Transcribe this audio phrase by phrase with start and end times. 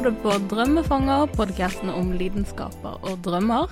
[0.00, 3.68] hører du på Drømmefanger, podkasten om lidenskaper og drømmer.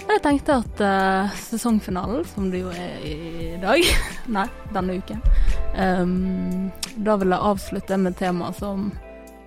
[0.00, 3.84] Jeg tenkte at uh, sesongfinalen, som det jo er i dag,
[4.38, 5.20] nei, denne uken,
[5.76, 6.72] um,
[7.04, 8.88] da vil jeg avslutte med et tema som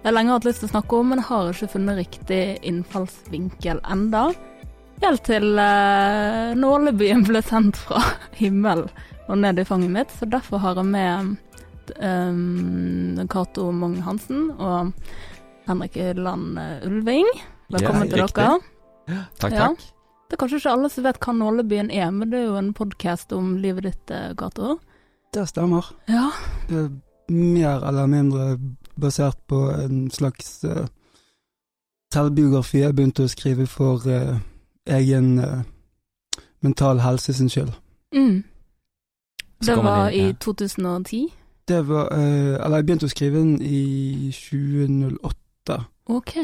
[0.04, 3.82] jeg lenge har hatt lyst til å snakke om, men har ikke funnet riktig innfallsvinkel
[3.90, 4.28] enda.
[5.02, 8.04] Helt til uh, nålebyen ble sendt fra
[8.44, 8.94] himmelen
[9.26, 11.34] og ned i fanget mitt, så derfor har jeg med
[13.34, 14.94] Cato um, Mong Hansen og
[15.66, 17.30] Henrik Land Ulving.
[17.74, 18.60] Velkommen ja, til dere.
[19.40, 19.86] Takk, takk.
[20.26, 22.74] Det er kanskje ikke alle som vet hva Nålebyen er, men det er jo en
[22.74, 24.78] podkast om livet ditt, Gato.
[25.34, 25.90] Det stemmer.
[26.10, 26.30] Ja.
[26.70, 26.90] Det er
[27.30, 28.58] mer eller mindre
[29.02, 30.88] basert på en slags uh,
[32.14, 34.38] selvbiografi jeg begynte å skrive for uh,
[34.88, 35.64] egen uh,
[36.64, 37.74] mental helse sin skyld.
[38.16, 38.44] Mm.
[39.66, 41.28] Det var i 2010?
[41.68, 45.45] Det var Eller jeg begynte å skrive den i 2008.
[46.12, 46.38] Ok.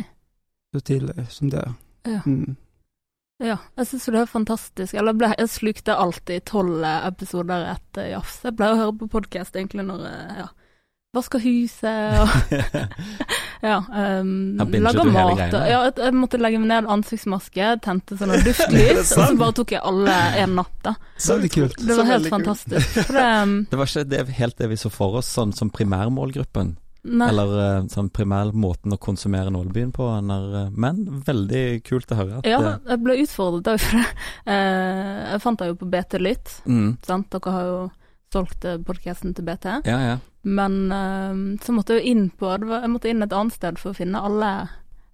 [0.73, 1.63] Så tidlig som det.
[2.07, 2.21] Ja.
[2.25, 2.55] Mm.
[3.41, 4.95] Ja, jeg syns det er fantastisk.
[4.97, 8.41] Eller ble, jeg slukte alltid tolv episoder etter jafs.
[8.45, 10.49] Jeg pleier å høre på podkast egentlig når jeg ja,
[11.17, 12.29] vasker huset og
[13.61, 13.83] Ja.
[13.93, 15.53] Um, lager mat.
[15.53, 19.75] Og, ja, jeg måtte legge meg ned ansiktsmaske, tente sånn duftlys, og så bare tok
[19.75, 20.95] jeg alle en natt, da.
[21.21, 21.77] Veldig kult.
[21.77, 22.95] Det var helt fantastisk.
[22.97, 26.73] Det, um, det, var ikke det, helt det vi så for oss, sånn som primærmålgruppen.
[27.01, 27.31] Nei.
[27.31, 30.05] Eller uh, sånn primær måten å konsumere nålebyen på.
[30.05, 32.41] Uh, men veldig kult å høre.
[32.45, 34.27] ja, jeg ble utfordret òg for det.
[35.31, 36.51] Jeg fant det jo på BT Lytt.
[36.69, 36.89] Mm.
[37.05, 37.31] Sant?
[37.33, 37.79] Dere har jo
[38.33, 39.67] solgt podkasten til BT.
[39.87, 40.19] Ja, ja.
[40.41, 44.23] Men så måtte jeg inn på Jeg måtte inn et annet sted for å finne
[44.25, 44.49] alle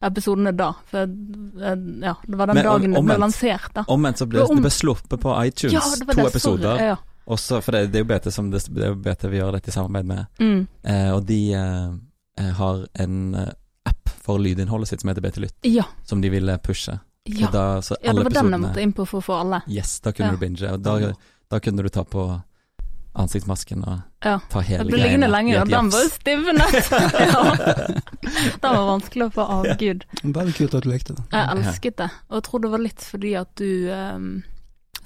[0.07, 0.69] episodene da.
[0.88, 3.84] For ja, det var den men, dagen det ble lansert, da.
[3.91, 4.63] Omvendt så ble det, om...
[4.63, 6.69] ble sluppet på iTunes, ja, det to det, episoder.
[6.72, 6.97] Sorry, ja.
[7.27, 9.57] Også, for det, det, er jo BT som det, det er jo BT vi gjør
[9.57, 10.59] dette i samarbeid med, mm.
[10.88, 11.88] eh, og de eh,
[12.39, 13.49] eh har en eh,
[13.89, 15.83] app for lydinnholdet sitt som heter BT Lytt, ja.
[16.07, 16.95] som de ville pushe.
[17.27, 17.66] Ja, da,
[17.99, 19.61] ja det var den jeg måtte inn på for å få alle.
[19.67, 20.37] Yes, da kunne ja.
[20.37, 21.11] du binge, og da,
[21.51, 22.29] da, kunne du ta på
[23.17, 24.37] ansiktsmasken og ja.
[24.47, 24.85] ta hele greia.
[24.85, 26.77] Jeg ble liggende lenge, og den var jo stivnet.
[27.27, 27.41] ja.
[28.61, 30.05] Den var vanskelig å få avgud.
[30.23, 31.25] Veldig kult at du likte det.
[31.33, 34.29] Jeg elsket det, og jeg tror det var litt fordi at du um,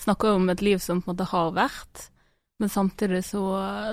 [0.01, 2.07] snakker om et liv som på en måte har vært,
[2.62, 3.41] men samtidig så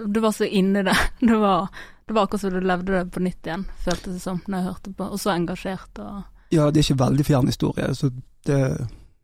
[0.07, 0.97] Du var så inni det.
[1.21, 1.69] Det var,
[2.07, 4.67] det var akkurat som du levde det på nytt igjen, føltes det som, når jeg
[4.67, 5.05] hørte på.
[5.05, 8.09] Og så engasjert og Ja, det er ikke veldig fjern historie, så
[8.49, 8.61] det,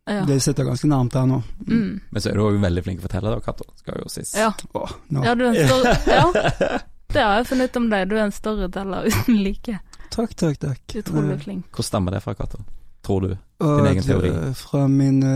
[0.05, 0.25] ja.
[0.29, 1.43] det sitter ganske nærmt her nå.
[1.67, 1.77] Mm.
[1.79, 2.01] Mm.
[2.11, 3.69] Men så er du òg veldig flink til å fortelle, da, Cato.
[3.81, 4.35] Skal jo sies.
[4.37, 4.51] Ja.
[4.77, 5.25] Oh, no.
[5.25, 5.95] ja, du er en story...
[6.19, 6.81] ja.
[7.15, 9.79] Det har jeg funnet ut om deg, du er en storyteller uten like.
[10.13, 10.97] Takk, takk, takk.
[11.01, 11.69] Utrolig flink.
[11.73, 12.61] Hvor stemmer det fra, Cato?
[13.05, 13.37] Tror du?
[13.61, 14.31] Din egen teori?
[14.55, 15.31] Fra mine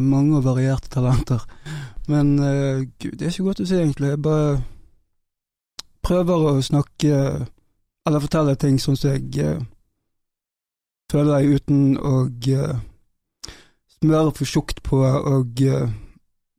[0.00, 1.42] mange og varierte talenter.
[2.08, 4.10] Men uh, gud, det er ikke godt å si, egentlig.
[4.12, 4.58] Jeg bare
[6.04, 7.20] prøver å snakke
[8.04, 9.62] Eller fortelle ting sånn som jeg uh,
[11.12, 13.54] føler jeg, uten å uh,
[13.96, 15.64] smøre for tjukt på og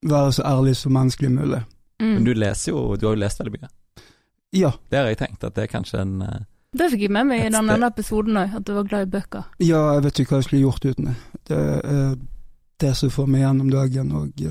[0.05, 1.61] være så ærlig som menneskelig mulig.
[2.01, 2.09] Mm.
[2.15, 3.69] Men du leser jo Du har jo lest veldig mye.
[4.55, 4.71] Ja.
[4.89, 6.17] Det har jeg tenkt, at det er kanskje en
[6.77, 9.49] det fikk jeg med meg i denne episoden òg, at du var glad i bøker.
[9.63, 11.17] Ja, jeg vet ikke hva jeg skulle gjort uten det.
[11.49, 12.15] Det er
[12.83, 14.45] det som får meg gjennom dagen, og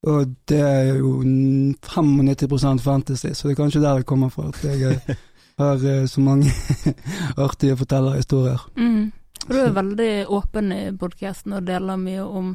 [0.00, 4.62] og det er jo 95% fantasy, så det er kanskje der det kommer fra at
[4.64, 4.96] jeg
[5.60, 6.48] har eh, så mange
[7.36, 8.70] artige fortellerhistorier.
[8.76, 9.12] Mm.
[9.48, 12.54] Du er veldig åpen i podkasten og deler mye om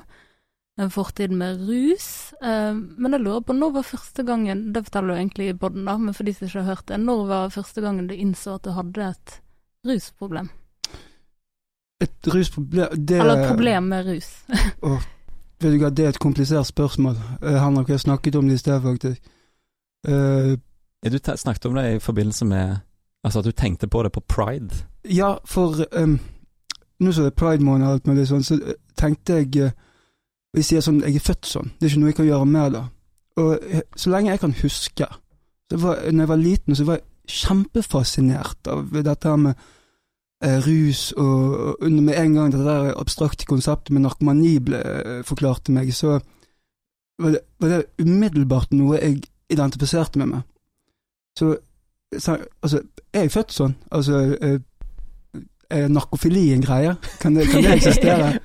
[0.78, 2.34] en fortid med rus.
[2.42, 5.86] Eh, men jeg lurer på, når var første gangen Det forteller du egentlig i poden,
[5.86, 7.00] da, men for de som ikke har hørt det.
[7.00, 9.40] Når var første gangen du innså at du hadde et
[9.88, 10.50] rusproblem?
[12.02, 14.32] Et rusproblem det, Eller et problem med rus.
[14.88, 14.98] å,
[15.64, 17.16] Vet du hva, det er et komplisert spørsmål.
[17.40, 19.22] Uh, Henrik jeg snakket om det i sted, faktisk.
[20.08, 20.58] Uh,
[21.06, 22.78] du snakket om det i forbindelse med
[23.26, 24.86] Altså at du tenkte på det på pride?
[25.10, 26.20] Ja, for um,
[27.00, 28.60] nå som det er pride-måned og alt mulig sånn, så
[28.98, 29.72] tenkte jeg
[30.56, 31.72] uh, Jeg sier sånn, jeg er født sånn.
[31.76, 32.84] Det er ikke noe jeg kan gjøre med det.
[33.36, 35.08] Og så lenge jeg kan huske
[35.66, 39.64] så var, Når jeg var liten, så var jeg kjempefascinert av dette her med
[40.44, 45.22] Eh, rus og, og med en gang det der abstrakte konseptet med narkomani ble eh,
[45.24, 46.20] forklart til meg, så
[47.20, 50.42] var det, var det, umiddelbart noe jeg identifiserte med meg.
[51.40, 51.56] Så,
[52.20, 52.82] så altså,
[53.16, 53.78] jeg født sånn?
[53.96, 54.60] Altså, eh,
[55.72, 56.98] er narkofili en greie?
[57.22, 58.36] Kan det, kan det eksistere?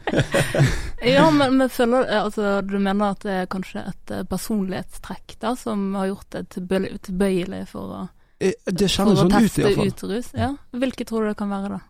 [1.07, 5.93] ja, men, men føler altså, du mener at det er kanskje et personlighetstrekk da, som
[5.99, 8.01] har gjort det tilbøyelig for å
[8.41, 9.91] det for sånn ut, iallfall.
[9.91, 10.55] Ut rus, ja.
[10.73, 11.81] Hvilket tror du det kan være, da?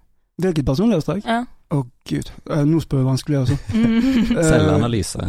[0.40, 1.26] Hvilket personlighetstrekk?
[1.28, 1.44] Ja.
[1.70, 3.56] Å oh, gud, uh, nå spør jeg vanskelig, altså.
[3.70, 4.32] Mm.
[4.34, 5.28] Selvanalyse.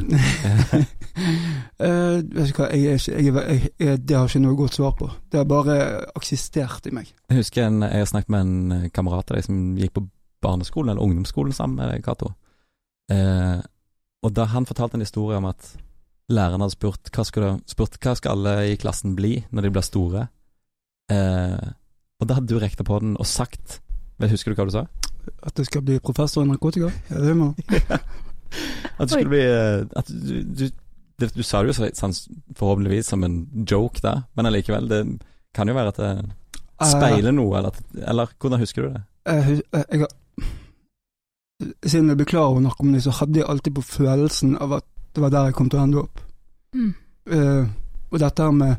[1.78, 3.36] uh, vet du hva, jeg, jeg,
[3.78, 5.12] jeg, det har ikke noe godt svar på.
[5.30, 5.78] Det har bare
[6.18, 7.12] eksistert i meg.
[7.30, 10.08] Jeg husker en, jeg har snakket med en kamerat av deg som gikk på
[10.42, 12.34] barneskolen eller ungdomsskolen sammen med Cato.
[13.12, 13.60] Eh,
[14.22, 15.74] og da han fortalte en historie om at
[16.32, 19.72] læreren hadde spurt hva skal, du, spurt, hva skal alle i klassen bli når de
[19.74, 20.26] blir store,
[21.12, 21.72] eh,
[22.22, 23.82] og da hadde du rekt på den og sagt
[24.22, 24.84] Husker du hva du sa?
[25.42, 26.92] At du skal bli professor i narkotika?
[27.10, 27.48] Ja, det må
[29.00, 30.68] At du skulle bli eh, At du, du,
[31.18, 32.14] du, du sa det jo sånn
[32.54, 35.02] forhåpentligvis som en joke da, men allikevel, det
[35.58, 36.12] kan jo være at det
[36.92, 39.02] speiler noe, eller, eller hvordan husker du det?
[39.26, 40.14] Jeg, jeg, jeg har
[41.86, 45.24] siden jeg ble klar over narkomani, så hadde jeg alltid på følelsen av at det
[45.24, 46.24] var der jeg kom til å ende opp.
[46.76, 46.94] Mm.
[47.32, 47.66] Uh,
[48.12, 48.76] og dette her med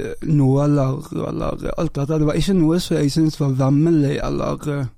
[0.00, 4.70] uh, nåler eller alt dette, det var ikke noe som jeg syntes var vemmelig eller
[4.72, 4.92] uh,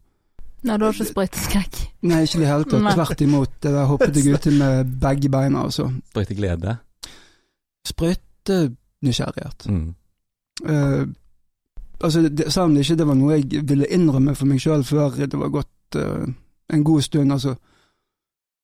[0.67, 1.77] Nei, du har ikke sprøyteskrekk?
[2.11, 2.87] Nei, ikke i det hele tatt.
[2.97, 3.53] Tvert imot.
[3.63, 5.87] Det der hoppet jeg uti med begge beina, altså.
[6.11, 6.75] Sprøyteglede?
[7.87, 9.69] Sprøytenysgjerrighet.
[9.71, 9.93] Mm.
[10.67, 11.07] Uh,
[12.01, 14.83] altså, det, selv om det ikke det var noe jeg ville innrømme for meg sjøl
[14.87, 16.27] før det var gått uh,
[16.73, 17.57] en god stund, altså.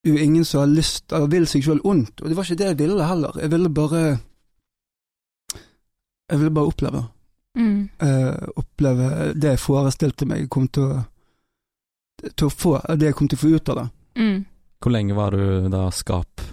[0.05, 2.45] Det er jo ingen som har lyst, eller vil seg sjøl ondt, og det var
[2.45, 3.41] ikke det jeg ville heller.
[3.41, 4.05] Jeg ville bare
[6.31, 7.05] Jeg ville bare oppleve.
[7.57, 7.89] Mm.
[8.03, 11.03] Uh, oppleve det jeg forestilte meg kom til å
[12.33, 13.87] til å få, det jeg kom til å få ut av det.
[14.23, 14.39] Mm.
[14.81, 16.45] Hvor lenge var du da skap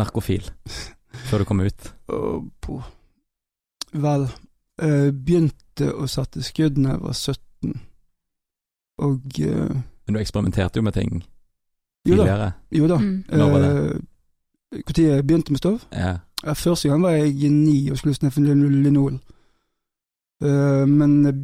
[0.00, 0.48] narkofil
[1.28, 1.90] før du kom ut?
[2.12, 2.84] Oh,
[3.92, 4.28] vel,
[4.80, 7.74] jeg begynte å sette skudd da jeg var 17,
[9.04, 11.24] og uh, men du eksperimenterte jo med ting
[12.06, 12.52] tidligere.
[12.72, 12.98] Jo da.
[12.98, 13.24] Mm.
[13.28, 13.74] Når var det?
[14.72, 15.80] Når eh, jeg begynte med stov?
[15.92, 16.16] Ja.
[16.46, 16.52] ja.
[16.52, 19.20] Første gang var jeg ni og skulle sniffe linol.
[20.44, 21.34] Uh, men jeg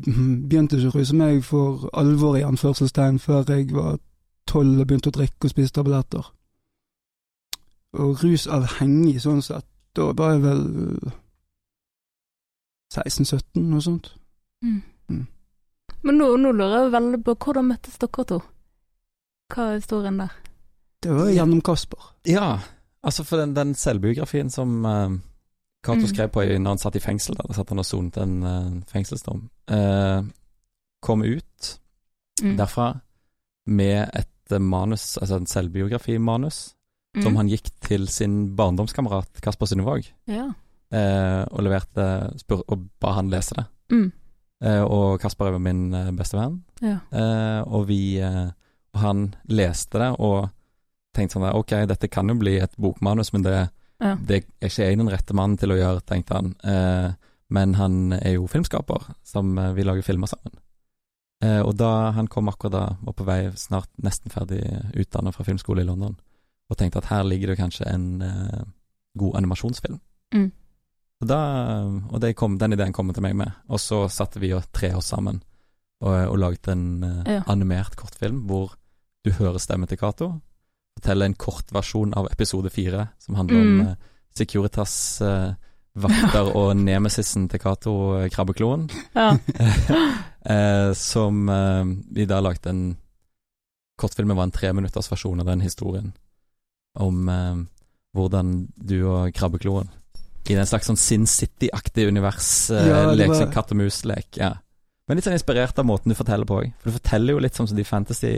[0.49, 3.99] begynte ikke å ruse meg for alvor i anførselstegn før jeg var
[4.51, 6.33] tolv og begynte å drikke og spise tabletter.
[7.93, 9.67] Og rusavhengig sånn sett,
[9.97, 10.65] da var jeg vel
[12.95, 14.13] 16-17, noe sånt.
[14.63, 14.83] Mm.
[16.07, 18.39] Men nå, nå, lurer jeg veldig på hvordan møttes dere to?
[19.51, 20.37] Hva er historien der?
[21.01, 22.13] Det var gjennom Kasper.
[22.29, 22.59] Ja,
[23.03, 25.13] altså for den, den selvbiografien som uh,
[25.85, 26.09] Cato mm.
[26.13, 28.73] skrev på når han satt i fengsel, da, da satt han og sonet en uh,
[28.91, 30.21] fengselsdom, uh,
[31.05, 31.71] kom ut
[32.43, 32.57] mm.
[32.61, 32.93] derfra
[33.71, 36.75] med et manus, altså en selvbiografimanus,
[37.17, 37.23] mm.
[37.25, 40.49] som han gikk til sin barndomskamerat Kasper Synnevåg, ja.
[40.51, 42.07] uh, og leverte
[42.41, 43.67] spør og ba han lese det.
[43.95, 44.09] Mm.
[44.61, 46.61] Eh, og Kasper er min eh, beste venn.
[46.85, 46.99] Ja.
[47.11, 50.49] Eh, og vi Og han leste det og
[51.15, 53.55] tenkte sånn der Ok, dette kan jo bli et bokmanus, men det,
[54.03, 54.17] ja.
[54.19, 56.49] det er ikke jeg den rette mannen til å gjøre, tenkte han.
[57.51, 60.59] men han er jo filmskaper, som vi lager filmer sammen.
[61.67, 64.63] og da han kom akkurat da, var på vei snart nesten ferdig
[64.95, 66.19] utdannet fra filmskole i London,
[66.71, 68.23] og tenkte at her ligger det kanskje en
[69.19, 70.01] god animasjonsfilm.
[70.35, 70.51] Mm.
[71.21, 71.39] Og, da,
[72.09, 75.11] og kom, den ideen kom til meg med, og så satte vi og tre oss
[75.13, 75.43] sammen
[76.01, 77.43] og, og laget en uh, ja.
[77.53, 78.73] animert kortfilm hvor
[79.25, 80.31] du hører stemmen til Cato,
[80.97, 83.69] forteller en kortversjon av episode fire, som handler mm.
[83.69, 85.53] om uh, Securitas uh,
[86.01, 87.95] vakter og nemesisen til Cato,
[88.33, 88.89] krabbekloen.
[89.13, 89.35] Ja.
[90.97, 91.51] som
[92.09, 92.85] vi da lagde en
[94.01, 96.15] Kortfilmen var en treminutters versjon av den historien
[96.97, 97.29] om
[98.17, 99.91] hvordan du og krabbekloen
[100.49, 102.71] i den slags sånn Sin City-aktig univers.
[102.73, 104.39] Uh, ja, lek som katt og mus-lek.
[104.41, 104.55] Ja.
[105.09, 106.71] Men litt sånn inspirert av måten du forteller på òg.
[106.81, 108.33] For du forteller jo litt sånn som de fantasy,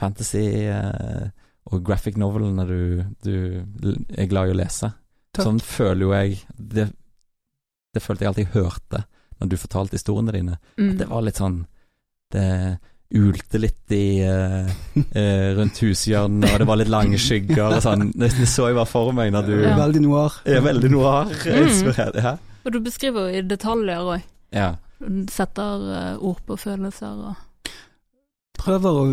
[0.00, 1.26] fantasy uh,
[1.72, 2.80] og graphic novelene du,
[3.24, 4.92] du, er glad i å lese.
[5.32, 5.46] Takk.
[5.48, 6.90] Sånn føler jo jeg det,
[7.96, 9.02] det følte jeg alltid hørte
[9.40, 10.58] når du fortalte historiene dine.
[10.78, 10.90] Mm.
[10.92, 11.64] At det var litt sånn
[12.32, 12.46] Det
[13.14, 18.10] ulte litt i uh, uh, rundt hushjørnet, og det var litt lange skygger og sånn.
[18.14, 19.76] Det, det så jeg bare for meg når du ja.
[19.78, 20.40] Veldig noir.
[20.48, 21.30] Ja, veldig noir.
[21.46, 22.18] Inspirert.
[22.18, 22.36] Ja.
[22.66, 24.26] Og du beskriver jo i detaljer òg.
[24.54, 24.72] Ja.
[25.30, 27.42] Setter uh, ord på følelser og
[28.56, 29.06] Prøver å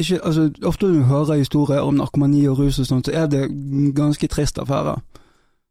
[0.00, 3.26] ikke, altså, Ofte når du hører historier om narkomani og rus og sånt, så er
[3.28, 3.42] det
[3.96, 4.94] ganske trist affære.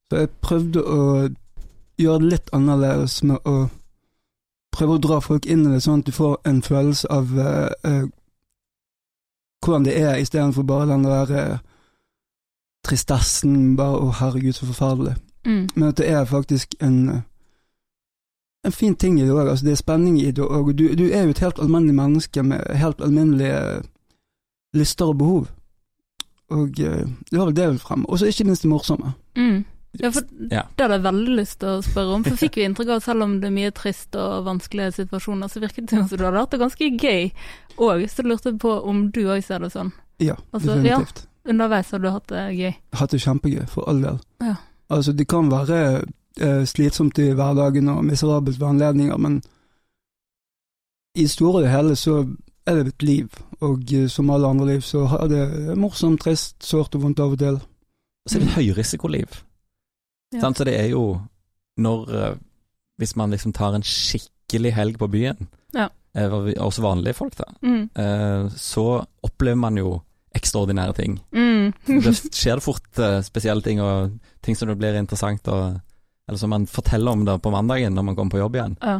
[0.09, 0.99] Så jeg prøvde å
[1.97, 3.69] gjøre det litt annerledes med å
[4.71, 7.69] prøve å dra folk inn i det, sånn at du får en følelse av uh,
[7.87, 8.05] uh,
[9.65, 11.57] hvordan det er, istedenfor bare den der uh,
[12.85, 15.17] tristessen, bare 'å, herregud, så forferdelig'.
[15.45, 15.67] Mm.
[15.75, 17.23] Men at det er faktisk en
[18.65, 19.49] en fin ting i det òg.
[19.49, 20.73] Altså, det er spenning i det òg.
[20.77, 23.81] Du, du, er jo et helt alminnelig menneske med helt alminnelige
[24.73, 25.47] lyster og behov.
[26.49, 28.09] Og det var vel det jeg ville fremme.
[28.09, 29.13] Og så ikke minst det morsomme.
[29.37, 29.63] Mm.
[29.91, 30.21] Ja, for
[30.53, 30.63] ja.
[30.75, 32.25] Det hadde jeg veldig lyst til å spørre om.
[32.27, 35.63] For fikk vi inntrykk av, selv om det er mye trist og vanskelige situasjoner, så
[35.63, 37.31] virket det som du hadde hatt det ganske gøy
[37.81, 38.05] òg.
[38.11, 39.91] Så lurte jeg på om du òg ser det sånn.
[40.21, 41.23] Ja, altså, definitivt.
[41.25, 42.73] Ja, underveis har du hatt det gøy?
[43.01, 44.19] Hatt det kjempegøy, for all del.
[44.45, 44.55] Ja.
[44.93, 45.79] Altså, det kan være
[46.37, 49.41] eh, slitsomt i hverdagen og miserabelt ved anledninger, men
[51.17, 52.21] i store og hele så
[52.69, 53.27] er det et liv,
[53.65, 57.33] og uh, som alle andre liv så er det morsomt, trist, sårt og vondt av
[57.33, 57.57] og til.
[57.57, 59.39] Og så er det et høyrisikoliv.
[60.33, 60.51] Ja.
[60.53, 61.19] Så det er jo
[61.79, 62.35] når uh,
[62.99, 65.87] Hvis man liksom tar en skikkelig helg på byen, ja.
[66.17, 68.49] uh, også vanlige folk, da, mm.
[68.59, 70.01] så opplever man jo
[70.35, 71.15] ekstraordinære ting.
[71.31, 71.71] Mm.
[71.87, 74.11] det skjer fort spesielle ting, og
[74.43, 75.79] ting som det blir interessant og
[76.27, 78.75] Eller som man forteller om det på mandagen når man kommer på jobb igjen.
[78.83, 78.99] Ja.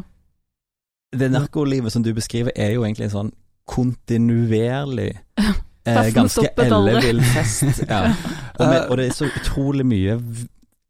[1.19, 3.31] Det narkolivet som du beskriver, er jo egentlig en sånn
[3.69, 5.11] kontinuerlig
[5.87, 7.83] eh, ganske ellevill fest.
[7.89, 8.13] Ja.
[8.59, 10.17] Og, med, og, det er så utrolig mye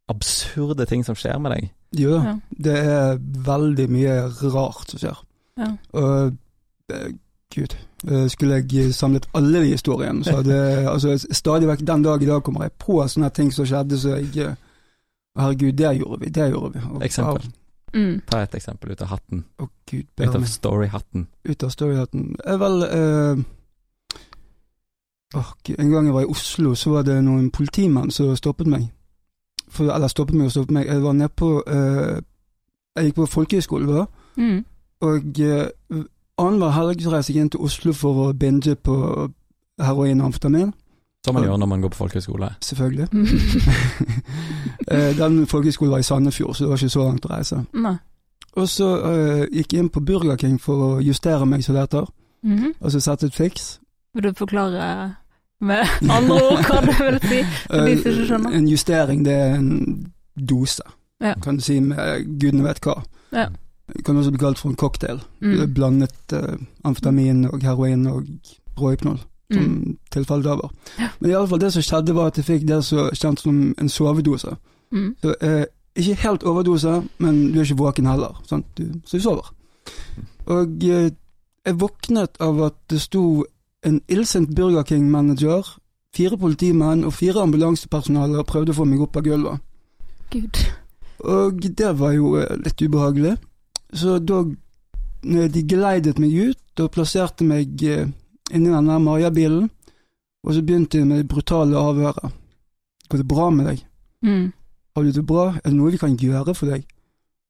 [0.10, 1.70] absurde ting som skjer med deg.
[2.00, 4.16] Jo da, det er veldig mye
[4.54, 5.22] rart som skjer.
[5.60, 5.70] Ja.
[5.98, 7.12] Og eh,
[7.56, 7.76] gud,
[8.08, 10.58] eh, skulle jeg samlet alle de historiene, så hadde
[10.94, 14.20] altså stadig vekk den dag i dag kommer jeg på sånne ting som skjedde, så
[14.20, 14.58] jeg eh,
[15.40, 16.82] Herregud, det gjorde vi, det gjorde vi.
[16.90, 17.52] Og, Eksempel.
[17.94, 18.22] Mm.
[18.28, 19.44] Ta et eksempel ut av hatten.
[19.58, 21.28] Å oh, Gud, ut av storyhatten.
[21.44, 22.26] Ut av storyhatten.
[22.44, 23.42] Jeg vel uh,
[25.40, 28.90] oh, En gang jeg var i Oslo, så var det noen politimenn som stoppet meg.
[29.70, 30.88] For, eller stoppet meg og stoppet meg.
[30.88, 32.18] Jeg var nede på uh,
[32.96, 34.66] Jeg gikk på folkehøyskole, mm.
[35.02, 36.04] og uh,
[36.38, 38.96] annenhver helg så reiste jeg inn til Oslo for å binge på
[39.80, 40.74] heroin og amfetamin.
[41.26, 42.50] Som man gjør når man går på folkehøyskole.
[42.62, 43.08] Selvfølgelig.
[44.92, 47.64] uh, den folkehøyskolen var i Sandefjord, så det var ikke så langt å reise.
[47.74, 47.96] Nei.
[48.58, 51.86] Og så uh, gikk jeg inn på Burger King for å justere meg som det
[51.86, 52.08] heter,
[52.44, 52.74] mm -hmm.
[52.80, 53.80] og så sette et fiks.
[54.14, 55.16] Vil du forklare
[55.60, 58.58] med andre ord hva det vil si, for de som ikke skjønner?
[58.60, 59.72] En justering, det er en
[60.50, 60.86] dose,
[61.24, 61.34] ja.
[61.44, 63.00] kan du si, med gudene vet hva.
[63.36, 63.50] Ja.
[63.90, 65.20] Det kan også bli kalt for en cocktail.
[65.42, 65.74] Mm.
[65.74, 68.28] Blandet uh, amfetamin og heroin og
[68.78, 69.18] råhypnol
[69.50, 69.98] som mm.
[70.14, 70.74] tilfellet da var.
[71.00, 71.08] Ja.
[71.20, 74.54] Men iallfall det som skjedde, var at jeg fikk det som kjent som en sovedose.
[74.94, 75.16] Mm.
[75.22, 75.64] Så uh,
[75.98, 78.68] ikke helt overdose, men du er ikke våken heller, sant?
[78.78, 79.50] Du, så du sover.
[80.46, 81.10] Og uh,
[81.66, 83.24] jeg våknet av at det sto
[83.86, 85.78] en illsint Burger King-manager,
[86.16, 89.66] fire politimenn og fire ambulansepersonaler prøvde å få meg opp av gulvet.
[90.34, 90.62] Gud.
[91.20, 93.36] Og det var jo eh, litt ubehagelig.
[93.94, 94.44] Så da
[95.24, 98.08] de geleidet meg ut og plasserte meg eh,
[98.54, 99.68] inni den der Maja-bilen,
[100.46, 102.32] og så begynte de med det brutale avhøret.
[103.10, 103.84] Går det bra med deg?
[104.24, 104.52] Mm.
[104.96, 105.50] Har du det bra?
[105.58, 106.86] Er det noe vi kan gjøre for deg?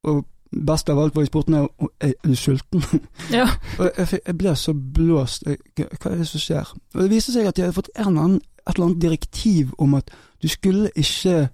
[0.08, 1.68] Og best av alt var i sporten er
[2.02, 2.84] er du sulten.
[3.32, 3.48] Ja.
[3.80, 5.44] og jeg, jeg, ble så blåst.
[5.46, 6.74] Jeg, hva er det som skjer?
[6.96, 9.94] Og Det viste seg at jeg hadde fått en annen, et eller annet direktiv om
[9.94, 10.10] at
[10.42, 11.50] du skulle ikke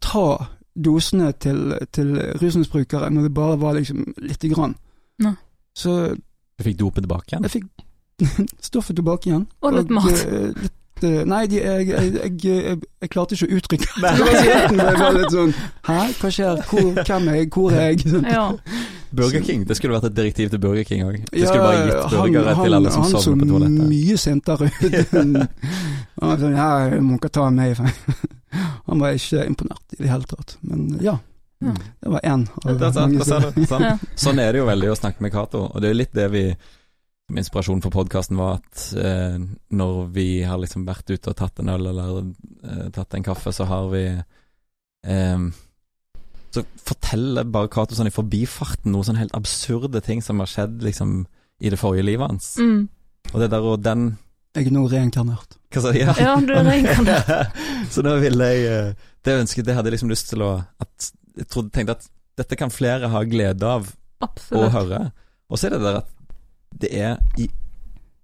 [0.00, 0.28] ta
[0.74, 4.74] dosene til, til rusmisbrukere når det bare var liksom lite grann.
[5.22, 5.36] Ne.
[5.74, 6.14] Så
[6.58, 7.42] Du fikk dopet tilbake igjen?
[7.42, 7.66] Jeg fikk
[8.70, 9.46] stoffet tilbake igjen.
[9.60, 10.10] Og litt mat.
[10.26, 10.72] Eh, litt,
[11.02, 12.12] nei, de, jeg, jeg,
[12.44, 14.82] jeg, jeg, klarte ikke å uttrykke det.
[15.00, 15.54] var litt sånn
[15.88, 16.62] Hæ, hva skjer?
[16.70, 17.48] Hvor, hvem er jeg?
[17.54, 18.22] Hvor er jeg?
[18.30, 18.44] Ja.
[19.18, 21.20] Burger King, det skulle vært et direktiv til Burger King òg.
[21.30, 23.04] Burgere til alle som.
[23.06, 25.12] Han så mye sintere ut.
[25.14, 25.36] han
[26.18, 27.78] var sånn Ja, må ikke ta meg.
[27.78, 30.56] han var ikke imponert i det hele tatt.
[30.66, 31.18] Men ja.
[31.64, 33.24] Det var én av mange.
[34.18, 34.38] Sånn.
[34.42, 36.48] er det jo veldig å snakke med Cato, og det er litt det vi
[37.34, 39.42] som inspirasjon for podkasten var at eh,
[39.74, 42.20] når vi har liksom vært ute og tatt en øl eller
[42.62, 44.04] eh, tatt en kaffe, så har vi
[45.04, 45.46] eh,
[46.54, 50.84] Så forteller bare Cato sånn i forbifarten noen sånn helt absurde ting som har skjedd
[50.86, 51.24] liksom
[51.58, 52.52] i det forrige livet hans.
[52.62, 52.86] Mm.
[53.32, 54.12] Og det der og den
[54.54, 55.58] Jeg er nå reinkarnert.
[55.74, 55.98] Hva sa du?
[55.98, 56.14] Ja.
[56.14, 57.58] ja, du er reinkarnert.
[57.94, 61.10] så da ville jeg eh, Det ønsket det hadde jeg liksom lyst til å at,
[61.34, 63.90] Jeg trodde, tenkte at dette kan flere ha glede av
[64.22, 64.68] Absolutt.
[64.68, 65.06] å høre.
[65.50, 66.13] Og så er det der at
[66.80, 67.48] det er i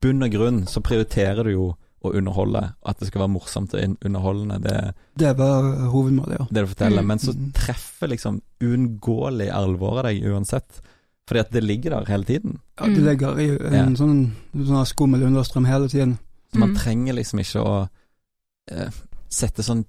[0.00, 1.69] bunn og grunn så prioriterer du jo
[2.00, 4.57] å underholde, at det skal være morsomt og underholdende.
[4.64, 4.76] Det,
[5.21, 6.47] det var hovedmålet, ja.
[6.49, 7.04] Det du forteller.
[7.04, 7.11] Mm.
[7.12, 7.50] Men så mm.
[7.59, 10.80] treffer liksom uunngåelig alvoret deg uansett.
[11.28, 12.57] Fordi at det ligger der hele tiden.
[12.80, 13.85] Ja, det ligger i en ja.
[14.00, 14.16] sånn,
[14.57, 16.16] sånn skummel understrøm hele tiden.
[16.50, 16.78] Så man mm.
[16.80, 17.75] trenger liksom ikke å
[18.73, 18.97] eh,
[19.30, 19.85] sette sånn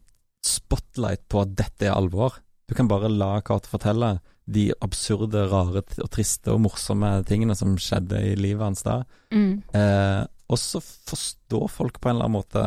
[0.46, 2.42] spotlight på at dette er alvor.
[2.68, 7.76] Du kan bare la Kate fortelle de absurde, rare og triste og morsomme tingene som
[7.80, 9.02] skjedde i livet hans da.
[9.34, 9.62] Mm.
[9.78, 10.22] Eh,
[10.52, 12.66] og så forstår folk på en eller annen måte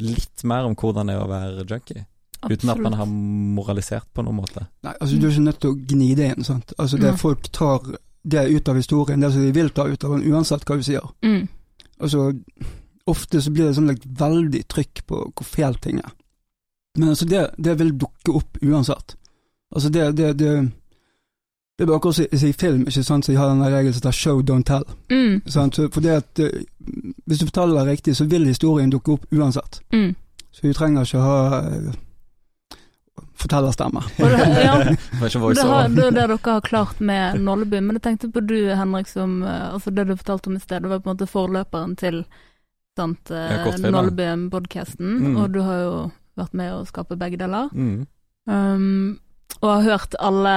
[0.00, 2.04] litt mer om hvordan det er å være junkie.
[2.40, 2.62] Absolutt.
[2.62, 3.08] Uten at man har
[3.60, 4.64] moralisert på noen måte.
[4.86, 6.72] Nei, altså du er ikke nødt til å gni det inn, sant.
[6.78, 7.20] Altså det mm.
[7.20, 7.90] folk tar
[8.22, 10.84] det ut av historien, det som de vil ta ut av den, uansett hva du
[10.84, 11.04] sier.
[11.24, 11.44] Mm.
[12.00, 12.30] Altså,
[13.08, 16.12] ofte så blir det sånn like, veldig trykk på hvor feil ting er.
[16.98, 19.16] Men altså, det, det vil dukke opp uansett.
[19.74, 20.54] Altså, det, det, det
[21.80, 24.02] det er bare akkurat som i film, ikke sant, så jeg har den regelen som
[24.02, 24.82] heter show, don't tell.
[25.08, 25.38] Mm.
[25.48, 25.78] Sant?
[25.80, 26.40] For det at
[27.24, 29.80] Hvis du forteller det riktig, så vil historien dukke opp uansett.
[29.92, 30.14] Mm.
[30.52, 31.94] Så vi trenger ikke ha uh,
[33.40, 34.02] fortellerstemme.
[34.18, 34.28] Det,
[34.64, 37.80] ja, det, har, det det dere har klart med Nolleby.
[37.80, 40.92] Men jeg tenkte på du, Henrik, som altså det du fortalte om i sted, det
[40.92, 42.20] var på en måte forløperen til
[42.98, 45.40] sant, Nolleby-podkasten, mm.
[45.40, 45.96] og du har jo
[46.36, 47.72] vært med å skape begge deler.
[47.72, 48.04] Mm.
[48.44, 49.18] Um,
[49.62, 50.56] og har hørt alle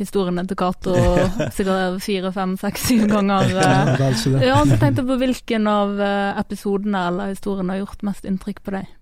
[0.00, 0.94] historiene til Cato
[1.56, 3.54] sikkert fire, fem, seks, syv ganger.
[3.54, 8.62] ja, så tenkte jeg på hvilken av eh, episodene eller historiene har gjort mest inntrykk
[8.64, 8.92] på deg?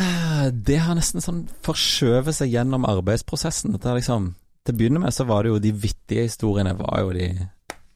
[0.00, 3.76] Eh, det har nesten sånn forskjøvet seg gjennom arbeidsprosessen.
[3.76, 4.32] Det liksom,
[4.64, 7.28] til å begynne med så var det jo de vittige historiene var jo de,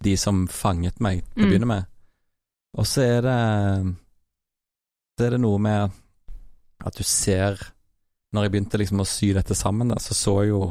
[0.05, 1.53] de som fanget meg til å mm.
[1.53, 1.91] begynne med.
[2.75, 3.41] Og så er det
[5.15, 5.93] Så er det noe med
[6.83, 7.61] at du ser
[8.35, 10.63] Når jeg begynte liksom å sy dette sammen, da, så så jo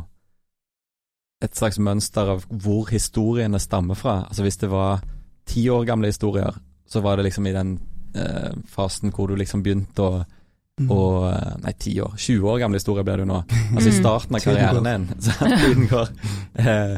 [1.43, 4.21] et slags mønster av hvor historiene stammer fra.
[4.29, 5.03] Altså hvis det var
[5.49, 6.55] ti år gamle historier,
[6.87, 7.73] så var det liksom i den
[8.15, 10.87] eh, fasen hvor du liksom begynte å mm.
[10.87, 12.15] og eh, Nei, ti år.
[12.17, 13.43] 20 år gamle historier blir du nå.
[13.73, 15.09] Altså i starten av karrieren din.
[15.25, 15.51] Så,
[15.91, 16.15] går.
[16.63, 16.97] Eh,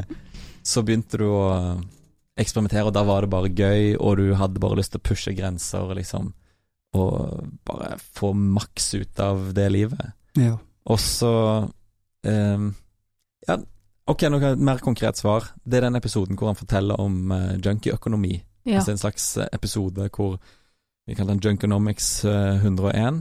[0.66, 1.44] så begynte du å
[2.36, 5.32] eksperimentere, og da var det bare gøy, og du hadde bare lyst til å pushe
[5.36, 6.32] grenser, liksom.
[6.98, 10.10] Og bare få maks ut av det livet.
[10.36, 10.56] Ja.
[10.86, 11.32] Og så
[12.26, 12.66] eh,
[13.46, 13.56] Ja,
[14.06, 15.48] Ok, noe mer konkret svar.
[15.66, 18.36] Det er den episoden hvor han forteller om uh, junkieøkonomi.
[18.66, 18.78] Ja.
[18.80, 20.36] Altså en slags eh, episode hvor
[21.06, 23.20] vi kaller den Junkonomics uh, 101,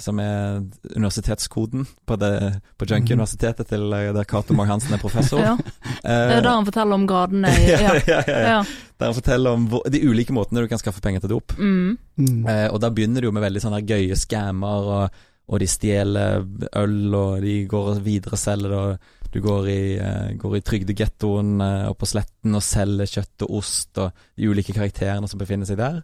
[0.00, 0.62] som er
[0.94, 2.30] universitetskoden på, det,
[2.76, 5.40] på Junkie-universitetet til der Cato Mag-Hansen er professor.
[5.48, 5.56] ja.
[6.04, 7.96] er der han forteller om gradene i ja.
[8.08, 11.36] ja, ja, Der han forteller om hvor, de ulike måtene du kan skaffe penger til
[11.36, 11.56] dop.
[11.56, 11.96] Mm.
[12.16, 12.44] Mm.
[12.72, 16.44] og da begynner det jo med veldig sånne gøye scammer, og, og de stjeler
[16.76, 18.80] øl, og de går videre og selger det.
[18.84, 23.44] og du går i, uh, går i trygdegettoen uh, opp på Sletten og selger kjøtt
[23.44, 26.00] og ost og de ulike karakterene som befinner seg der.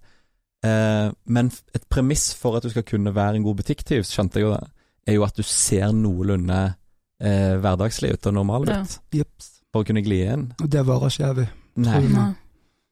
[0.62, 4.47] Uh, men et premiss for at du skal kunne være en god butikktyv, skjønte jeg
[4.47, 4.68] jo det,
[5.09, 8.99] er jo at du ser noenlunde uh, hverdagslig ut og normal ut.
[9.16, 9.27] Ja.
[9.73, 10.51] For å kunne gli inn.
[10.61, 11.49] Og det varer ikke evig.
[11.81, 12.05] Nei.
[12.12, 12.29] Nei.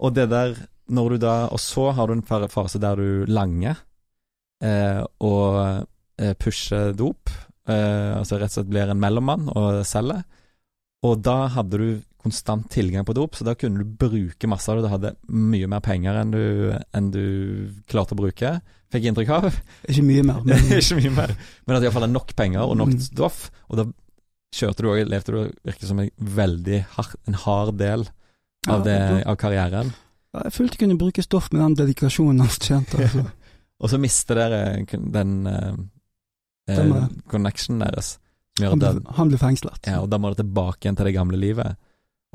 [0.00, 0.56] Og det der,
[0.88, 3.76] når du da Og så har du en fase der du langer
[5.20, 5.84] og
[6.40, 7.28] pusher dop
[7.68, 10.22] altså rett og slett blir en mellommann og selger.
[11.06, 11.88] Og da hadde du
[12.20, 14.84] konstant tilgang på dop, så da kunne du bruke masse av det.
[14.84, 16.42] Du hadde mye mer penger enn du,
[16.96, 17.24] enn du
[17.88, 18.58] klarte å bruke,
[18.92, 19.48] fikk inntrykk av.
[19.88, 20.42] Ikke mye mer.
[20.44, 20.66] Men...
[20.80, 23.02] ikke mye mer, men at iallfall er nok penger og nok mm.
[23.08, 23.46] stoff.
[23.70, 23.86] Og da
[24.56, 28.06] kjørte du òg, levde du virket som en veldig hard, en hard del
[28.68, 29.94] av, det, av karrieren.
[30.34, 33.00] Ja, jeg følte jeg kunne bruke stoff med den dedikasjonen han tjente.
[33.00, 33.24] Altså.
[33.80, 34.60] og så mister dere
[35.00, 35.72] den uh,
[36.70, 38.18] eh, connectionen deres.
[38.60, 39.86] Han ble, han ble, fengslet.
[39.88, 41.78] Ja, og da må det tilbake igjen til det gamle livet.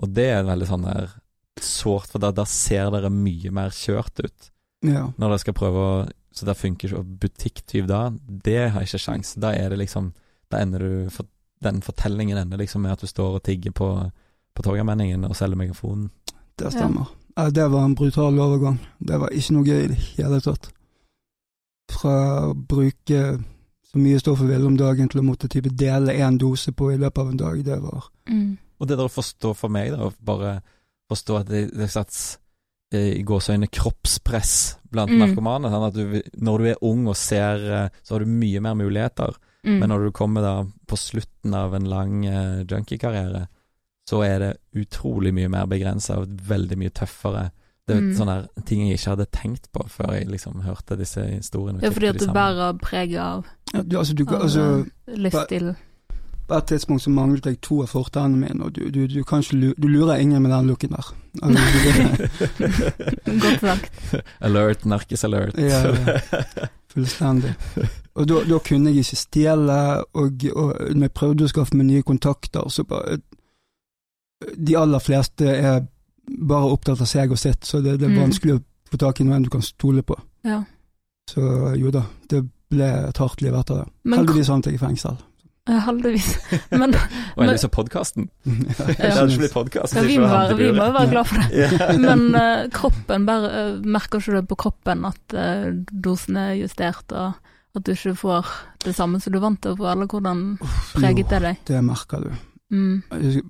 [0.02, 1.14] Og det er veldig sånn der
[1.62, 4.50] sårt, for da, da, ser dere mye mer kjørt ut.
[4.86, 5.08] Ja.
[5.16, 5.96] Når dere skal prøve å
[6.36, 7.00] Så det funker ikke.
[7.00, 9.38] Og butikktyv da, det har ikke sjans.
[9.40, 10.12] Da er det liksom
[10.52, 11.26] Da ender du for,
[11.64, 13.88] Den fortellingen ender liksom med at du står og tigger på,
[14.54, 16.10] på Torgallmenningen og selger megafonen.
[16.60, 17.08] Det stemmer.
[17.38, 17.50] Ja.
[17.52, 18.78] Det var en brutal overgang.
[19.00, 20.70] Det var ikke noe gøy i det hele tatt.
[21.92, 22.16] Fra
[22.50, 23.24] å bruke
[23.96, 26.90] så mye stoff jeg ville om dagen til å måtte type dele én dose på
[26.92, 28.50] i løpet av en dag, det var mm.
[28.76, 30.58] Og det der å forstå for meg, da, bare
[31.08, 32.18] forstå at det, det sats
[32.92, 34.56] eh, i gåseøyne kroppspress
[34.92, 35.22] blant mm.
[35.22, 35.72] narkomane.
[35.72, 38.76] Sånn at du, når du er ung og ser, eh, så har du mye mer
[38.76, 39.38] muligheter.
[39.64, 39.78] Mm.
[39.78, 40.54] Men når du kommer da
[40.92, 43.46] på slutten av en lang uh, junkie-karriere,
[44.12, 44.52] så er det
[44.84, 47.48] utrolig mye mer begrensa og veldig mye tøffere
[47.86, 48.14] det er mm.
[48.18, 51.84] sånne ting jeg ikke hadde tenkt på før jeg liksom hørte disse historiene.
[51.84, 55.76] Det er fordi at du bærer preget av, ja, du, altså, du, altså, lyst til
[56.48, 59.74] På et tidspunkt så manglet jeg to av fortennene mine, og du, du, du, kanskje,
[59.78, 61.08] du lurer ingen med den looken der.
[63.44, 64.16] Godt sagt.
[64.46, 65.58] Alert, narkis-alert.
[65.58, 66.20] ja, ja,
[66.94, 67.56] fullstendig.
[68.16, 71.90] Og da, da, kunne jeg ikke stjele, og, og når jeg prøvde å skaffe meg
[71.90, 73.18] nye kontakter, så bare
[74.56, 75.82] De aller fleste er
[76.26, 78.22] bare opptatt av seg og sitt, så det, det er mm.
[78.22, 78.62] vanskelig å
[78.92, 80.18] få tak i noen du kan stole på.
[80.46, 80.62] Ja.
[81.32, 82.44] Så jo da, det
[82.76, 83.88] ble et hardt liv etter det.
[84.04, 85.18] Men, heldigvis havnet jeg i fengsel.
[85.66, 86.28] Ja, heldigvis.
[86.82, 88.28] Men, og heldigvis for podkasten.
[88.46, 88.54] ja,
[88.86, 89.98] det hadde ikke blitt podkast.
[89.98, 91.70] Ja, vi, må, vi må være glad for det.
[92.06, 97.10] Men uh, kroppen, bare uh, merker ikke du på kroppen at uh, dosen er justert,
[97.10, 97.34] og
[97.76, 98.52] at du ikke får
[98.86, 100.44] det samme som du vant til å få, eller hvordan
[100.94, 101.64] preget det deg?
[101.68, 102.36] Det merker du.
[102.76, 103.02] Mm.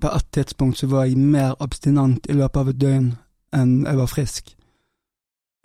[0.02, 3.12] På et tidspunkt så var jeg mer abstinent i løpet av et døgn
[3.56, 4.56] enn jeg var frisk.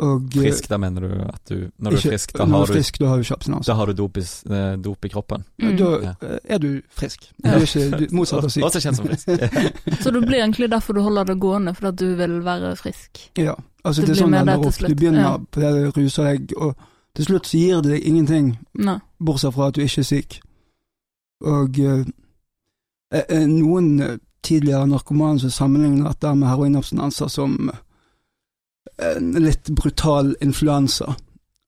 [0.01, 2.67] Og, eh, frisk, da mener du at du Når ikke, du er frisk, da har
[2.67, 3.59] du, frisk, da har du ikke.
[3.67, 5.45] Da har du dop i, eh, dop i kroppen?
[5.63, 5.77] Mm.
[5.77, 6.13] Da ja.
[6.23, 7.27] Eh, er du frisk.
[7.37, 8.65] Du er ikke du, motsatt av syk.
[8.65, 9.29] Også kjent som frisk.
[10.03, 13.21] så det blir egentlig derfor du holder det gående, fordi at du vil være frisk?
[13.37, 14.81] Ja, altså det, det er sånn det ender opp.
[14.81, 15.35] Du begynner ja.
[15.37, 18.97] på det du ruser deg, og til slutt så gir det deg ingenting, Nei.
[19.21, 20.41] bortsett fra at du ikke er syk.
[21.45, 22.03] Og eh,
[23.21, 27.59] eh, noen tidligere narkomane som sammenligner dette med heroinabstinenser som
[28.99, 31.15] en litt brutal influensa.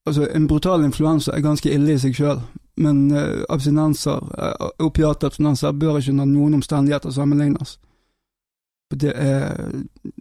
[0.07, 2.41] Altså, en brutal influensa er ganske ille i seg sjøl,
[2.83, 7.79] men uh, abstinenser, uh, opiatabstinenser, bør ikke under noen omstendigheter sammenlignes.
[8.93, 9.71] Det er,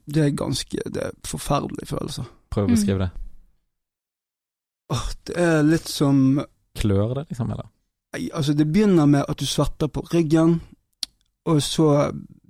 [0.08, 2.28] det er ganske Det er forferdelige følelser.
[2.52, 3.10] Prøv å beskrive det.
[4.96, 6.40] Åh, det er litt som
[6.80, 7.68] Klør det, liksom, eller?
[8.16, 10.62] Nei, altså, det begynner med at du svetter på ryggen,
[11.52, 11.90] og så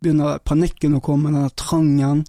[0.02, 2.22] begynner panikken å komme, den trangen.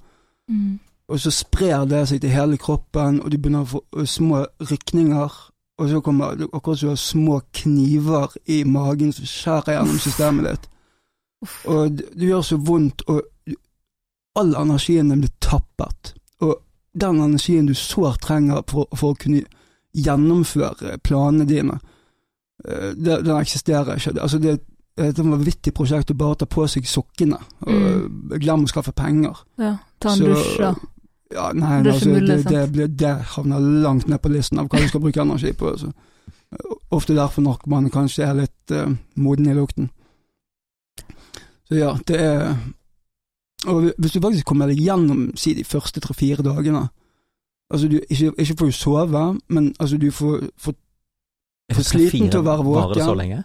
[0.48, 4.44] Mm og så sprer det seg til hele kroppen, og du begynner å få små
[4.70, 5.38] rykninger.
[5.80, 10.68] Og så kommer det akkurat som små kniver i magen som skjærer gjennom systemet ditt.
[11.66, 13.22] Og det, det gjør så vondt, og
[14.38, 16.14] all energien din blir tappet.
[16.40, 16.60] Og
[17.00, 19.42] den energien du sårt trenger for, for, å kunne
[19.92, 21.80] gjennomføre planene dine,
[22.62, 24.14] det, den eksisterer ikke.
[24.22, 24.60] Altså det,
[24.96, 28.38] det er et vanvittig prosjekt å bare ta på seg sokkene og mm.
[28.38, 29.40] glemme å skaffe penger.
[29.60, 30.74] Ja, ta en dusj, da.
[31.32, 34.80] Ja, nei, det, altså, mulig, det, det, det, havner langt ned på listen av hva
[34.82, 35.72] du skal bruke energi på.
[35.72, 35.92] Altså.
[36.92, 39.88] Ofte derfor narkomane kanskje er litt uh, moden i lukten.
[41.68, 42.54] Så ja, det er
[43.70, 46.88] Og hvis du faktisk kommer deg gjennom si de første tre-fire dagene
[47.72, 50.74] Altså, du ikke, ikke får du sove, men altså, du får, får,
[51.72, 52.82] får sliten til å være våken.
[52.82, 53.38] Varer det så lenge?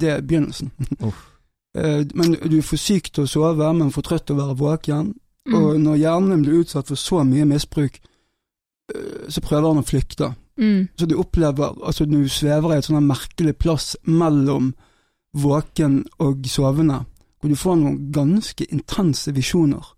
[0.00, 0.72] Det er begynnelsen.
[1.76, 2.02] Uh.
[2.14, 5.12] men du får syk til å sove, men får trøtt til å være våken.
[5.46, 5.54] Mm.
[5.54, 7.98] Og når hjernen blir utsatt for så mye misbruk,
[8.94, 10.32] øh, så prøver han å flykte.
[10.56, 10.88] Mm.
[10.96, 14.72] Så du opplever Altså, når du svever i et sånn merkelig plass mellom
[15.36, 17.02] våken og sovende,
[17.40, 19.92] hvor du får noen ganske intense visjoner.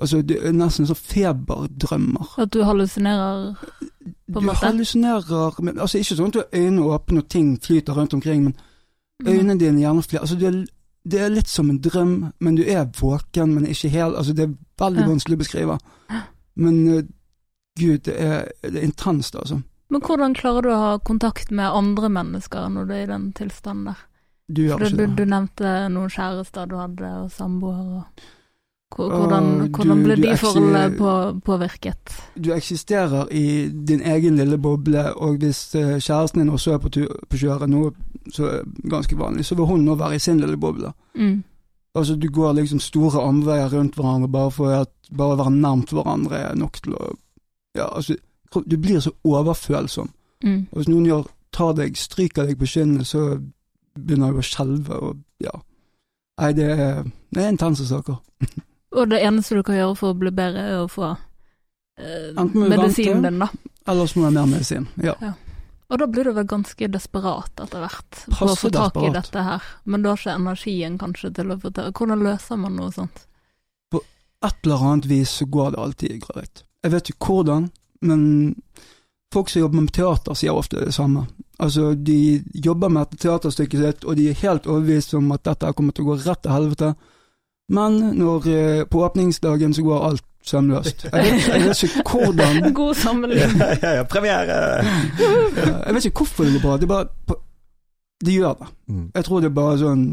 [0.00, 2.36] Altså, det er nesten sånn feberdrømmer.
[2.40, 4.60] At du hallusinerer, på en måte?
[4.62, 8.14] Du hallusinerer, men altså ikke sånn at du har øynene åpne og ting flyter rundt
[8.16, 9.28] omkring, men mm.
[9.28, 10.62] øynene dine gjerne flere Altså, du er
[11.04, 14.46] det er litt som en drøm, men du er våken, men ikke helt Altså, det
[14.46, 15.08] er veldig ja.
[15.08, 15.78] vanskelig å beskrive.
[16.62, 17.02] Men uh,
[17.80, 19.62] gud, det er, det er intenst, altså.
[19.92, 23.26] Men hvordan klarer du å ha kontakt med andre mennesker når du er i den
[23.36, 24.04] tilstanden der?
[24.52, 25.08] Du gjør ikke det.
[25.10, 28.06] Du, du nevnte noen kjærester du hadde, og samboere.
[28.96, 31.12] Hvordan, hvordan ble de forholdene på,
[31.44, 32.14] påvirket?
[32.36, 36.90] Du eksisterer i din egen lille boble, og hvis eh, kjæresten din også er på,
[37.28, 37.92] på kjøret, noe
[38.32, 40.92] som er ganske vanlig, så vil hun nå være i sin lille boble.
[41.14, 41.42] Mm.
[41.94, 45.92] Altså, du går liksom store omveier rundt hverandre bare for at bare å være nærmt
[45.92, 47.12] hverandre er nok til å
[47.72, 48.18] Ja, altså,
[48.68, 50.10] du blir så overfølsom.
[50.44, 50.66] Mm.
[50.70, 51.22] Og hvis noen gjør,
[51.56, 53.38] tar deg, stryker deg på kinnet, så
[53.96, 55.54] begynner du å skjelve, og ja.
[56.40, 57.00] Nei, det er,
[57.32, 58.20] det er intense saker.
[58.92, 63.24] Og det eneste du kan gjøre for å bli bedre, er å få eh, medisinen
[63.24, 63.48] din, da.
[63.88, 65.16] Ellers må jeg mer medisin, ja.
[65.22, 65.32] ja.
[65.92, 69.44] Og da blir du vel ganske desperat etter hvert på å få tak i dette
[69.44, 72.92] her, men du har ikke energien kanskje til å få til Hvordan løser man noe
[72.94, 73.26] sånt?
[73.92, 76.64] På et eller annet vis så går det alltid greit.
[76.82, 77.68] Jeg vet ikke hvordan,
[78.08, 78.22] men
[79.32, 81.26] folk som jobber med teater, sier ofte det samme.
[81.62, 85.74] Altså, de jobber med et teaterstykket sitt, og de er helt overbevist om at dette
[85.76, 86.94] kommer til å gå rett til helvete.
[87.72, 91.04] Men når, eh, på åpningsdagen så går alt sømløst.
[91.04, 93.58] Jeg vet, jeg vet ikke hvordan God sammenligning.
[93.58, 94.84] ja, ja, ja, premiere!
[95.86, 96.76] jeg vet ikke hvorfor det går bra.
[96.76, 97.06] Det, bare,
[98.24, 98.66] det gjør det.
[98.88, 99.10] Mm.
[99.14, 100.06] Jeg tror det er bare sånn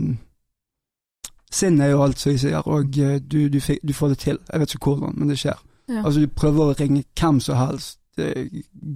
[1.52, 4.38] Sinn er jo alt, som jeg sier, og eh, du, du, du, får det til.
[4.52, 5.58] Jeg vet ikke hvordan, men det skjer.
[5.90, 6.04] Ja.
[6.06, 7.98] Altså, du prøver å ringe hvem som helst,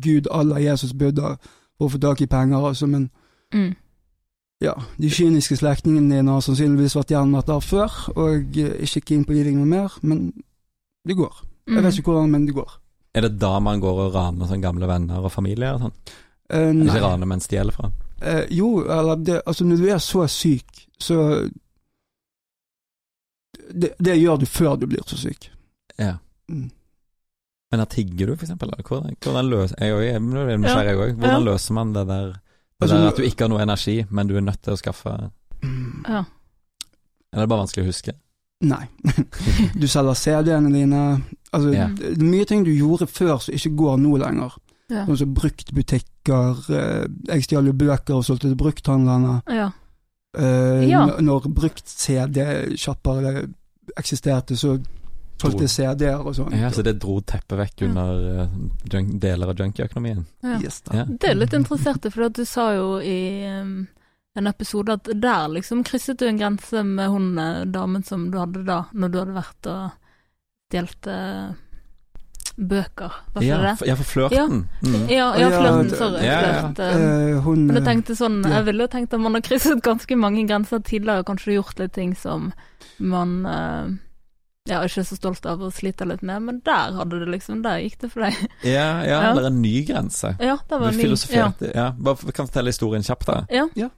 [0.03, 1.31] Gud, Allah, Jesus, Buddha,
[1.77, 3.09] for å få tak i penger, altså, men
[3.53, 3.71] mm
[4.63, 9.25] ja, de kyniske slektningene dine har sannsynligvis vært gjennom dette før, og eh, ikke keen
[9.27, 10.29] på å gi deg noe mer, men
[11.03, 11.41] det går.
[11.67, 11.97] Jeg vet mm.
[11.99, 12.77] ikke hvordan, men det går.
[13.13, 15.97] Er det da man går og raner sånn gamle venner og familie og sånn?
[16.53, 16.87] Uh, nei.
[16.87, 17.89] Ikke raner, men stjeler fra?
[18.23, 21.17] Uh, jo, eller det, altså når du er så syk, så
[23.73, 25.49] det, det, gjør du før du blir så syk.
[25.99, 26.15] Ja.
[26.51, 26.71] Mm.
[27.73, 28.71] Men tigger du, for eksempel?
[28.79, 32.33] Hvordan, hvordan løser, jeg, jeg, jeg, jeg, jeg, jeg, jeg, hvordan løser man det der
[32.83, 34.79] Altså, det er at du ikke har noe energi, men du er nødt til å
[34.79, 35.15] skaffe
[35.63, 36.23] Ja.
[37.33, 38.13] Eller er det bare vanskelig å huske?
[38.63, 38.83] Nei.
[39.81, 41.03] du selger CD-ene dine.
[41.51, 41.87] Altså, ja.
[41.97, 44.55] det er mye ting du gjorde før som ikke går nå lenger.
[44.91, 45.05] Ja.
[45.07, 46.61] Sånn som bruktbutikker.
[46.69, 49.39] Eh, jeg stjal jo bøker og solgte til brukthandlerne.
[49.51, 49.71] Ja.
[50.33, 51.03] Uh, ja.
[51.21, 53.43] Når brukt-CD-sjapper
[53.99, 54.79] eksisterte, så
[55.41, 56.53] solgte CD-er og sånn.
[56.59, 58.47] Ja, Så det dro teppet vekk under
[58.91, 60.23] junk, deler av junkieøkonomien?
[60.45, 60.59] Ja.
[60.61, 61.07] Yes, ja.
[61.09, 63.19] Det er litt interessert for du sa jo i
[64.33, 68.39] en episode at der liksom krysset du en grense med hun uh, damen som du
[68.41, 69.83] hadde da, når du hadde vært og
[70.73, 71.53] stjålet uh,
[72.53, 73.87] bøker, var ja, det?
[73.89, 74.63] Ja, for flørten.
[74.81, 75.05] Ja, mm.
[75.09, 76.23] ja, ja, flørten, sorry.
[76.25, 79.45] Ja, flørt, uh, hun, men jeg tenkte sånn, jeg ville jo tenkt at man har
[79.45, 82.51] krysset ganske mange grenser tidligere, kanskje gjort litt ting som
[82.97, 83.93] man uh,
[84.69, 87.81] ja, ikke så stolt av å slite litt med, men der hadde det liksom, der
[87.83, 88.37] gikk det for deg.
[88.63, 89.31] Ja, ja, ja.
[89.31, 90.35] eller en ny grense.
[90.39, 91.49] Ja, det var en ny, ja.
[91.73, 91.89] ja.
[91.99, 93.41] Bare kan fortelle historien kjapt, da.
[93.51, 93.67] Ja.
[93.75, 93.89] ja.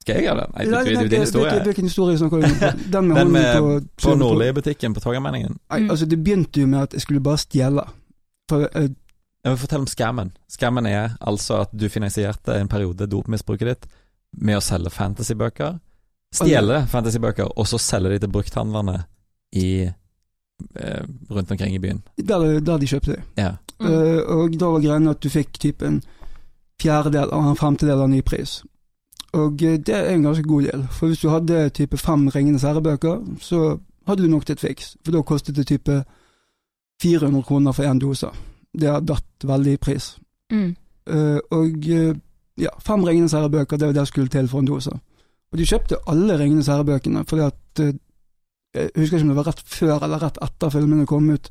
[0.00, 0.54] Skal jeg gjøre det?
[0.56, 1.52] Nei, det er jo din historie.
[1.68, 2.56] Hvilken historie snakker du om?
[2.94, 5.58] Den med, Den med på, på Nordli-butikken på Torgallmenningen?
[5.70, 7.84] Nei, altså det begynte jo med at jeg skulle bare stjele.
[8.50, 8.88] For, uh,
[9.44, 10.32] jeg vil fortelle om scammen.
[10.50, 13.86] Scammen er altså at du finansierte en periode dopmisbruket ditt
[14.40, 15.78] med å selge fantasybøker.
[16.34, 19.02] Stjele fantasybøker, og så selge de til brukthandlerne
[19.52, 19.90] i
[20.74, 22.02] eh, rundt omkring i byen.
[22.16, 23.22] Der, der de kjøpte det.
[23.36, 23.54] Ja.
[23.80, 23.86] Mm.
[23.86, 26.02] Uh, og da var greia at du fikk typ en
[26.80, 28.60] fjerdedel av en femtedel av ny pris.
[29.32, 32.66] Og eh, det er en ganske god del, for hvis du hadde type fem Ringenes
[32.66, 36.02] herre-bøker, så hadde du nok til et fiks, for da kostet det type
[37.02, 38.28] 400 kroner for én dose.
[38.80, 40.12] Det har datt veldig i pris.
[40.52, 40.74] Mm.
[41.10, 41.86] Uh, og
[42.60, 44.92] ja, fem Ringenes herrebøker, det var det som skulle til for en dose.
[45.52, 47.94] Og de kjøpte alle Ringenes herre-bøkene, fordi at uh,
[48.74, 51.50] Jeg husker ikke om det var rett før eller rett etter filmene kom ut.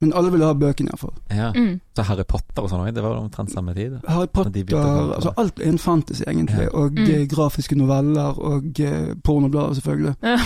[0.00, 1.12] Men alle ville ha bøkene, iallfall.
[1.28, 1.50] Ja.
[1.52, 1.80] Mm.
[1.96, 3.98] Så Harry Potter og sånn òg, det var omtrent samme tid?
[4.08, 6.64] Harry Potter, altså alt er en fantasy, egentlig.
[6.64, 6.70] Ja.
[6.72, 7.02] Og mm.
[7.04, 10.14] Eh, grafiske noveller, og eh, pornoblader, selvfølgelig.
[10.24, 10.38] Ja.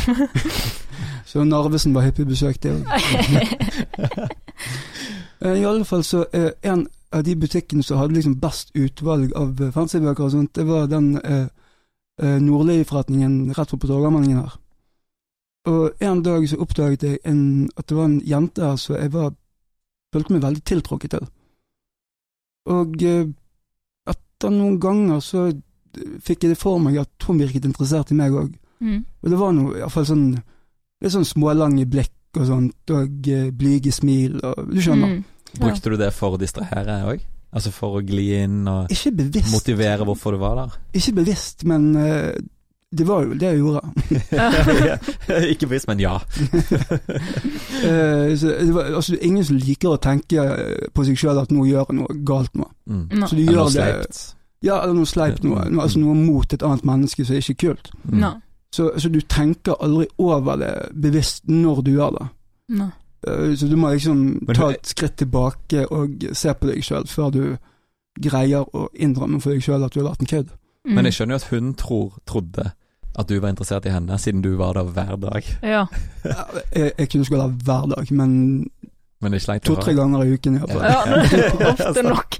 [1.31, 2.83] så Narvesen var hyppig besøkt, det òg.
[5.55, 9.61] I alle fall så eh, en av de butikkene som hadde liksom best utvalg av
[9.61, 11.46] uh, fantasybøker og sånt, det var den eh,
[12.42, 14.59] nordlige forretningen rett på Torgallmenningen her.
[15.70, 19.12] Og en dag så oppdaget jeg en, at det var en jente her som jeg
[19.14, 19.33] var
[20.14, 21.29] følte meg veldig tiltrukket til.
[22.74, 23.31] Og eh,
[24.11, 25.48] etter noen ganger så
[26.24, 28.53] fikk jeg det for meg at hun virket interessert i meg òg.
[28.85, 29.05] Mm.
[29.22, 33.92] Og det var noe iallfall sånn litt sånn smålange blikk og sånt, og uh, blyge
[33.94, 35.12] smil og Du skjønner.
[35.12, 35.53] Mm.
[35.55, 35.61] Ja.
[35.61, 37.22] Brukte du det for å distrahere òg?
[37.55, 38.90] Altså for å gli inn og
[39.53, 40.72] motivere hvorfor du var der?
[40.98, 42.33] Ikke bevisst, men uh,
[42.98, 43.80] det var jo det jeg gjorde.
[45.52, 46.18] ikke bevisst, men ja.
[47.83, 50.46] det var altså, ingen som liker å tenke
[50.94, 52.68] på seg sjøl at noe gjør noe galt nå.
[52.87, 53.26] Mm.
[53.26, 53.88] Så de gjør det
[54.64, 55.66] Ja, eller noe sleipt noe.
[55.68, 55.80] Mm.
[55.83, 57.92] Altså noe mot et annet menneske som er ikke kult.
[58.04, 58.18] Mm.
[58.22, 58.35] No.
[58.74, 62.26] Så, så, du tenker aldri over det bevisst når du gjør det.
[62.80, 62.90] No.
[63.28, 67.30] Uh, så du må liksom ta et skritt tilbake og se på deg sjøl før
[67.35, 67.44] du
[68.20, 70.50] greier å innrømme for deg sjøl at du har vært en kødd.
[70.85, 70.96] Mm.
[70.96, 72.66] Men jeg skjønner jo at hun tror, trodde
[73.14, 75.50] at du var interessert i henne, siden du var der hver dag.
[75.62, 75.85] Ja.
[76.74, 78.35] jeg, jeg kunne skulle ha hver dag, men
[79.64, 80.83] To-tre ganger i uken iallfall.
[80.85, 81.05] Ja,
[81.72, 82.37] ofte nok.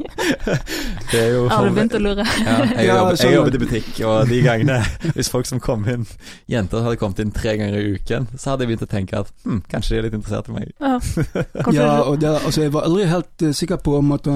[1.13, 2.27] det er jo Har du begynt å lure?
[2.45, 4.77] ja, jeg, jobbet, jeg jobbet i butikk, og de gangene
[5.17, 6.05] Hvis folk som kom inn,
[6.51, 9.33] jenter hadde kommet inn tre ganger i uken, så hadde jeg begynt å tenke at
[9.47, 10.75] hm, kanskje de er litt interessert i meg.
[10.77, 10.99] Ja,
[11.79, 14.29] ja og det, altså, jeg var aldri helt uh, sikker på om at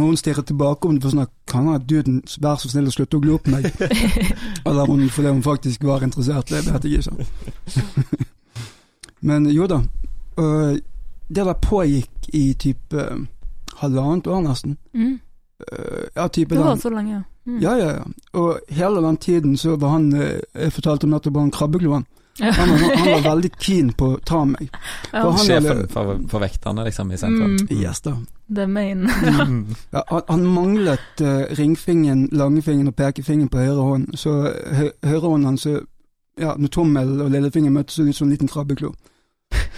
[0.00, 2.88] uh, hun stirrer tilbake om det for sånn at kan han duden være så snill
[2.88, 3.68] å slutte å glo på meg?
[4.68, 8.24] Eller hun, fordi hun faktisk var interessert, det vet jeg ikke.
[9.28, 9.82] Men jo da.
[10.38, 10.78] Uh,
[11.28, 13.20] det der pågikk i type uh,
[13.82, 14.78] halvannet år, nesten.
[14.94, 15.20] Mm.
[15.62, 17.22] Uh, ja, type det var den, så lenge, ja.
[17.46, 17.60] Mm.
[17.62, 18.04] Ja, ja, ja.
[18.38, 22.04] Og hele den tiden så var han Jeg fortalte om nettopp han krabbekloen.
[22.40, 24.70] Han, han, han, var veldig keen på å ta meg.
[25.12, 25.26] Ja.
[25.36, 27.58] Sjefen for, for, vekterne, liksom, i sentrum.
[27.60, 27.74] Mm.
[27.76, 28.14] Yes, da.
[28.48, 29.04] The main.
[29.90, 34.16] ja, han, han, manglet uh, ringfingeren, langfingeren og pekefingeren på høyre hånd.
[34.18, 35.68] Så hø høyrehånden hans
[36.40, 38.94] ja, Når tommel og lillefinger møttes, så ut som en liten krabbeklo.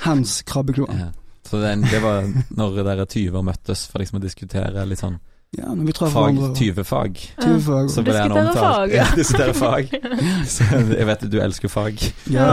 [0.04, 0.86] Hands krabbeklo.
[0.94, 1.10] Ja.
[1.44, 2.22] Så den, det var
[2.54, 5.18] når dere tyver møttes for liksom å diskutere litt sånn
[5.58, 6.56] ja, når vi traff fag, hverandre.
[6.58, 7.20] Tyvefag.
[7.40, 7.90] Tyvefag.
[7.94, 8.58] Så ble gjerne omtalt.
[8.58, 9.06] Fag, ja.
[9.20, 9.94] Diskutere fag.
[10.54, 12.02] Så jeg vet at du elsker fag.
[12.32, 12.48] Ja.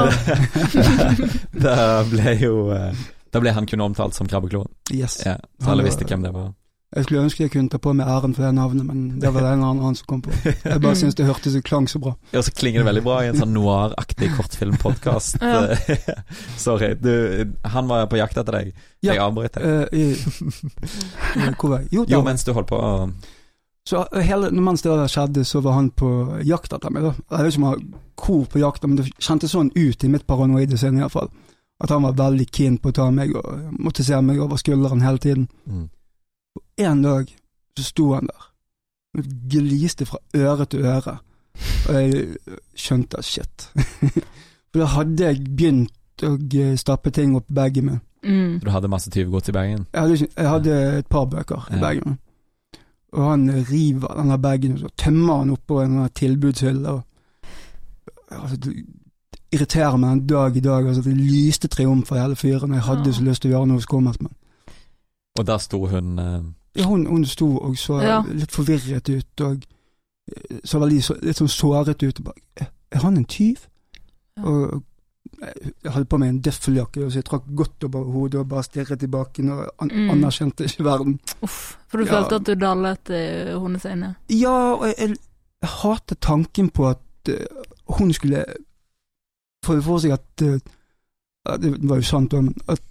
[1.66, 1.78] da
[2.10, 4.70] ble jo eh, Da ble han kun omtalt som krabbekloen.
[4.92, 5.22] Yes.
[5.26, 6.52] Ja, så alle visste hvem det var.
[6.92, 9.46] Jeg skulle ønske jeg kunne ta på meg æren for det navnet, men det var
[9.46, 10.34] det en annen som kom på.
[10.44, 12.12] Jeg bare syns det hørtes og klang så bra.
[12.34, 15.38] Ja, så klinger det veldig bra i en sånn noir-aktig kortfilmpodkast.
[15.40, 15.78] Ja.
[16.66, 18.74] Sorry, du, han var på jakt etter deg.
[19.00, 19.14] Ja.
[19.14, 20.26] Jeg avbrøt deg.
[21.56, 21.88] Hvor var jeg?
[21.96, 22.92] Jo, jo, mens du holdt på å
[23.88, 26.12] Så eh, hele, mens det skjedde, så var han på
[26.44, 27.08] jakt etter meg.
[27.08, 27.16] Da.
[27.38, 27.88] Jeg vet ikke om han
[28.22, 31.32] hvor på jakt, men det kjentes sånn ut i mitt paranoide sinn iallfall.
[31.82, 35.08] At han var veldig keen på å ta meg og måtte se meg over skulderen
[35.08, 35.48] hele tiden.
[35.64, 35.88] Mm.
[36.82, 37.36] Og en dag
[37.78, 38.48] så sto han der
[39.18, 41.18] og gliste fra øre til øre,
[41.90, 42.28] og jeg
[42.76, 43.66] skjønte at shit.
[44.72, 46.38] For da hadde jeg begynt å
[46.80, 48.00] stappe ting opp i bagen min.
[48.24, 48.60] Mm.
[48.64, 49.86] Du hadde masse tyvegods i bagen?
[49.94, 51.82] Jeg hadde, jeg hadde et par bøker i ja.
[51.82, 52.20] bagen.
[53.12, 56.94] Og han river denne bagen og så tømmer han oppå en tilbudshylle.
[58.32, 58.76] Altså, det
[59.52, 60.88] irriterer meg en dag i dag.
[60.88, 62.78] Altså, det lyste triumf for hele fyren.
[62.78, 63.18] Jeg hadde ja.
[63.18, 64.32] så lyst til å gjøre noe skummelt med
[65.40, 66.40] Og da sto hun uh...
[66.78, 68.22] Ja, hun, hun sto og så ja.
[68.32, 69.66] litt forvirret ut, og
[70.64, 72.22] så veldig så, litt sånn såret ut.
[72.24, 73.66] Bare, er han en tyv?
[74.40, 74.46] Ja.
[74.48, 74.82] Og
[75.42, 79.04] jeg hadde på meg en døffeljakke, så jeg trakk godt over hodet og bare stirret
[79.04, 80.10] i bakken og an mm.
[80.14, 81.18] anerkjente ikke verden.
[81.42, 82.14] Uff, for du ja.
[82.14, 83.24] følte at du dallet i
[83.56, 84.12] hennes øyne?
[84.30, 87.64] Ja, og jeg, jeg, hater tanken på at uh,
[87.98, 88.46] hun skulle
[89.66, 90.58] få for seg at uh,
[91.42, 92.84] det var jo sant òg, men at,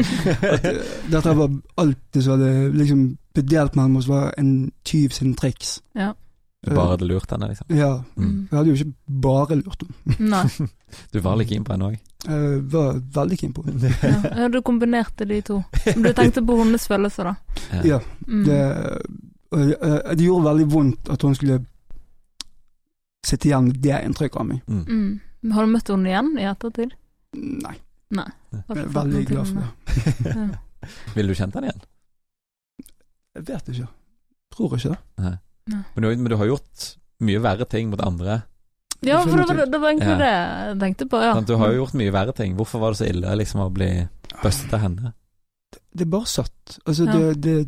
[0.54, 0.68] at,
[1.12, 3.02] dette var alt det som hadde liksom
[3.36, 5.80] bedelt mellom oss, var en tyv sin triks.
[5.98, 6.14] Ja.
[6.60, 7.66] Du bare hadde lurt henne, liksom?
[7.72, 8.02] Ja.
[8.16, 8.48] Mm.
[8.50, 10.42] Jeg hadde jo ikke bare lurt henne.
[11.12, 11.98] du var litt keen på henne òg?
[12.26, 13.92] Jeg var veldig keen på henne.
[14.36, 15.60] ja, du kombinerte de to.
[15.86, 17.80] Men du tenkte på hennes følelser, da?
[17.84, 18.00] Ja.
[18.26, 18.44] Mm.
[18.48, 18.60] Det,
[20.16, 21.62] det, gjorde veldig vondt at hun skulle
[23.24, 24.64] sitte igjen med det inntrykket av meg.
[24.68, 24.84] Mm.
[24.88, 25.52] Mm.
[25.56, 26.92] Har du møtt henne igjen i ettertid?
[27.40, 27.76] Nei.
[28.18, 28.26] Nei.
[28.50, 29.70] Jeg er veldig glad for det.
[30.34, 30.46] ja.
[31.16, 31.82] Ville du kjent han igjen?
[33.36, 33.88] Jeg vet ikke.
[34.50, 35.00] Tror ikke det.
[35.22, 35.34] Nei.
[35.70, 36.86] Men, du, men, du, har gjort
[37.22, 38.40] mye verre ting mot andre.
[39.06, 40.20] Ja, for det var, det var egentlig ja.
[40.20, 41.20] det jeg tenkte på.
[41.24, 41.34] ja.
[41.46, 42.56] Du har jo gjort mye verre ting.
[42.58, 43.90] Hvorfor var det så ille liksom å bli
[44.42, 45.12] bøstet av henne?
[45.70, 46.80] Det, det er bare satt.
[46.84, 47.14] Altså, ja.
[47.14, 47.58] det, det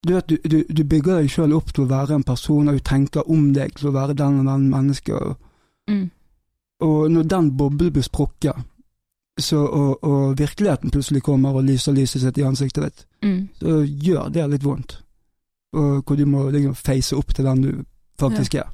[0.00, 2.78] du vet, du, du, du bygger deg sjøl opp til å være en person, og
[2.78, 5.16] du tenker om deg til å være den og den mennesket.
[5.20, 5.36] Og,
[5.92, 6.06] mm.
[6.80, 8.66] Og når den boblen blir sprukket,
[9.56, 13.38] og, og, virkeligheten plutselig kommer og lyser lyset sitt i ansiktet ditt, mm.
[13.60, 14.98] så gjør det litt vondt
[15.72, 17.70] og hvor du må liksom face opp til den du
[18.20, 18.66] faktisk ja.
[18.66, 18.70] er.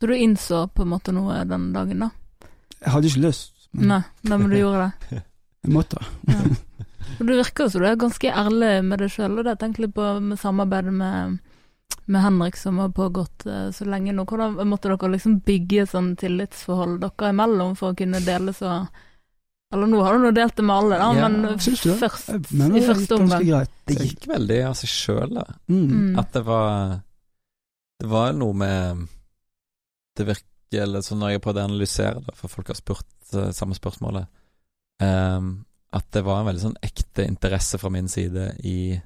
[0.00, 2.10] Så du innså på en måte noe den dagen, da?
[2.82, 3.54] Jeg hadde ikke lyst.
[3.72, 3.88] Men...
[3.90, 5.22] Nei, nei, men du gjorde det?
[5.66, 6.02] Jeg måtte.
[6.30, 6.42] ja.
[7.16, 9.94] Og Du virker som du er ganske ærlig med deg sjøl, og det tenker litt
[9.96, 11.38] på med samarbeidet med,
[12.06, 14.24] med Henrik som har pågått uh, så lenge nå.
[14.24, 18.84] Hvordan måtte dere liksom bygge sånn tillitsforhold dere imellom for å kunne dele så
[19.74, 23.16] eller nå har du nå delt det med alle, da, ja, men først, i første
[23.16, 23.48] omgang.
[23.90, 25.46] Det gikk veldig av seg sjøl, da.
[25.66, 25.80] Mm.
[25.90, 26.12] mm.
[26.22, 27.00] At det var
[27.98, 29.06] Det var noe med
[30.16, 33.50] Det virker eller sånn når jeg prøvde å analysere det, for folk har spurt uh,
[33.54, 34.26] samme spørsmålet,
[35.00, 35.52] um,
[35.94, 38.96] at det var en veldig sånn ekte interesse fra min side i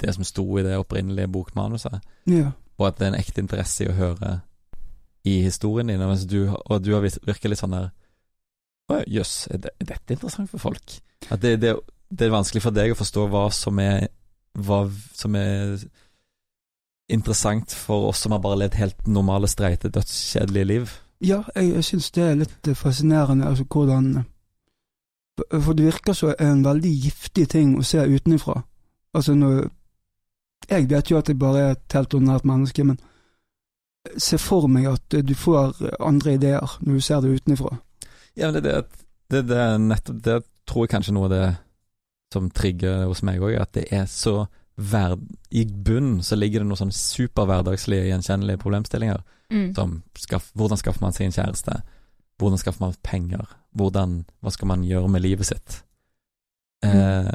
[0.00, 2.50] det som sto i det opprinnelige bokmanuset, ja.
[2.78, 4.38] og at det er en ekte interesse i å høre
[5.24, 7.92] i historien din, og du, og du har virket litt sånn der
[9.08, 10.98] Jøss, er, er, dette interessant for folk?
[11.32, 11.72] At det, det,
[12.10, 14.10] det, er vanskelig for deg å forstå hva som er
[14.54, 14.84] Hva
[15.16, 15.80] som er
[17.10, 20.92] interessant for oss som har bare levd helt normale, streite, dødskjedelige liv.
[21.24, 24.24] Ja, jeg, jeg syns det er litt fascinerende, altså hvordan
[25.50, 28.60] For det virker som en veldig giftig ting å se utenfra.
[29.14, 29.66] Altså når
[30.70, 33.00] Jeg vet jo at jeg bare er et helt ordinært menneske, men
[34.20, 37.76] se for meg at du får andre ideer når du ser det utenfra.
[38.36, 41.46] Ja, men det, det, det, det, nettopp, det tror jeg kanskje noe av det
[42.34, 45.22] som trigger hos meg òg, at det er så verd...
[45.54, 49.20] I bunnen så ligger det noen sånn superhverdagslige, gjenkjennelige problemstillinger.
[49.54, 49.68] Mm.
[49.76, 51.76] Som skaff, hvordan skaffer man seg en kjæreste?
[52.42, 53.44] Hvordan skaffer man penger?
[53.78, 55.78] Hvordan, hva skal man gjøre med livet sitt?
[56.82, 56.96] Mm.
[56.96, 57.30] Eh,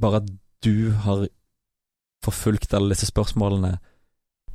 [0.00, 0.28] bare at
[0.64, 1.24] du har
[2.24, 3.76] forfulgt alle disse spørsmålene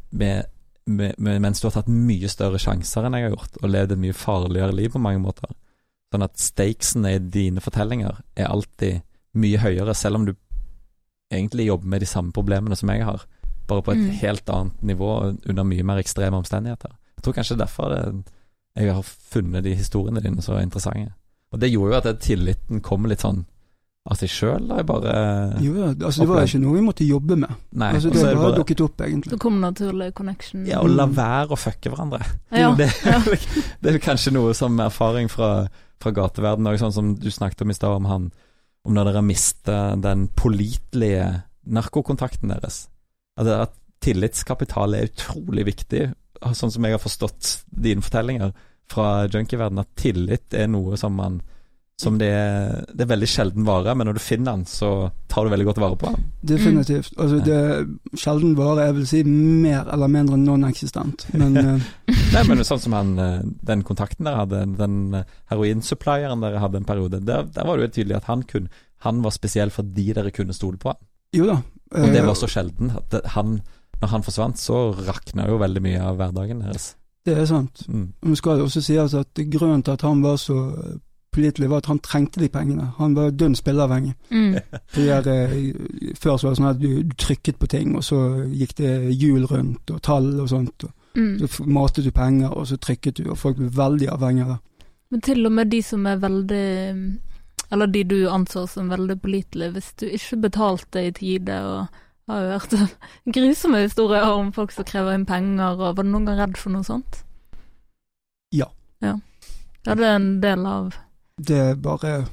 [0.10, 0.48] med
[0.90, 4.16] mens du har tatt mye større sjanser enn jeg har gjort, og levd et mye
[4.18, 5.52] farligere liv på mange måter.
[6.10, 9.04] Sånn at stakesene i dine fortellinger er alltid
[9.38, 10.34] mye høyere, selv om du
[11.30, 13.22] egentlig jobber med de samme problemene som jeg har,
[13.70, 14.10] bare på et mm.
[14.24, 16.96] helt annet nivå under mye mer ekstreme omstendigheter.
[17.20, 18.02] Jeg tror kanskje derfor det,
[18.80, 21.14] jeg har funnet de historiene dine så interessante.
[21.54, 23.44] Og det gjorde jo at tilliten kom litt sånn
[24.08, 24.80] av seg sjøl, da?
[24.80, 25.14] Jeg bare
[25.62, 27.52] Jo, ja, altså det var ikke noe vi måtte jobbe med.
[27.82, 29.34] Nei, altså Det bare, bare dukket opp, egentlig.
[29.34, 30.64] Det kom naturlig connection.
[30.70, 32.22] Ja, og la være å fucke hverandre.
[32.56, 35.68] Ja, det, det, er kanskje noe som erfaring fra,
[36.02, 38.32] fra gateverden òg, sånn som du snakket om i stad, om han
[38.88, 41.26] Om når dere mister den pålitelige
[41.68, 42.86] narkokontakten deres.
[43.36, 46.06] Altså at tillitskapital er utrolig viktig,
[46.56, 48.54] sånn som jeg har forstått dine fortellinger
[48.90, 51.42] fra junkieverdenen, at tillit er noe som man
[52.00, 55.44] som det er, det er veldig sjelden vare, men når du finner den, så tar
[55.44, 56.28] du veldig godt vare på den.
[56.54, 57.10] Definitivt.
[57.12, 57.24] Mm.
[57.24, 61.90] Altså, det sjelden vare, jeg vil si mer eller mindre non-eksistent, men uh...
[62.36, 66.80] Nei, men sånn som han, eh, den kontakten dere hadde, den eh, heroinsupplieren dere hadde
[66.80, 68.72] en periode, der, der var det jo tydelig at han, kun,
[69.04, 71.02] han var spesiell fordi dere kunne stole på han.
[71.36, 71.58] Jo da.
[72.00, 72.94] Og det var så sjelden.
[72.96, 73.60] at han,
[74.00, 76.94] Når han forsvant, så rakna jo veldig mye av hverdagen deres.
[77.26, 77.84] Det er sant.
[77.90, 78.08] Mm.
[78.24, 80.58] Men skal det også sies at grunnen til at han var så
[81.32, 82.90] pålitelig, var at han trengte de pengene.
[82.98, 84.16] Han var dønn spilleavhengig.
[84.30, 84.58] Mm.
[84.96, 88.22] Der, eh, før så var det sånn at du, du, trykket på ting, og så
[88.50, 90.88] gikk det hjul rundt, og tall og sånt.
[90.88, 91.48] Og mm.
[91.48, 94.60] Så matet du penger, og så trykket du, og folk ble veldig avhengige av det.
[95.10, 96.68] Men til og med de som er veldig
[97.70, 102.00] eller de du anså som veldig pålitelige, hvis du ikke betalte i tide og
[102.30, 102.76] har jo hørt
[103.36, 106.74] grusomme historier om folk som krever inn penger, og var du noen gang redd for
[106.74, 107.22] noe sånt?
[108.56, 108.70] Ja.
[109.06, 109.20] Ja,
[109.86, 110.98] ja det er en del av
[111.48, 112.26] Det er bare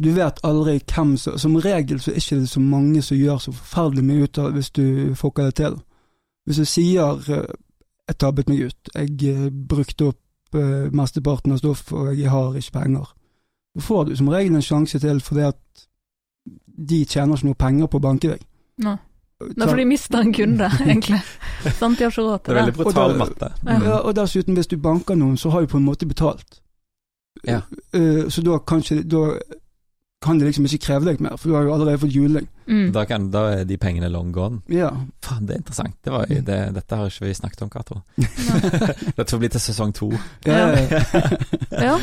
[0.00, 3.38] Du vet aldri hvem som Som regel så er det ikke så mange som gjør
[3.38, 5.80] så forferdelig mye ut av hvis du fucker det til.
[6.46, 7.54] Hvis du sier eh,
[8.08, 12.54] 'jeg tabbet meg ut', 'jeg eh, brukte opp uh, mesteparten av stoff, og jeg har
[12.54, 13.14] ikke penger',
[13.76, 15.86] så får du som regel en sjanse til fordi at
[16.88, 18.42] de tjener ikke noe penger på å banke deg.
[18.84, 18.96] Nei.
[19.58, 21.20] for de mister en kunde, egentlig.
[21.78, 22.60] Sant, de har ikke råd til det.
[22.60, 23.52] er veldig brutal matte.
[23.62, 23.82] Mm.
[23.84, 26.60] Ja, og dessuten, hvis du banker noen, så har du på en måte betalt.
[27.46, 27.62] Ja.
[27.96, 29.38] Uh, så da, kanskje, da
[30.20, 32.48] kan de liksom ikke kreve deg mer, for du har jo allerede fått juling.
[32.66, 32.90] Mm.
[32.92, 34.60] Da, kan, da, er de pengene long gone.
[34.68, 34.90] Ja.
[35.24, 35.96] Faen, det er interessant.
[36.04, 38.02] Det var, det, dette har ikke vi snakket om, Cato.
[39.16, 40.10] dette får bli til sesong to.
[40.44, 40.68] Ja.
[41.72, 41.96] ja,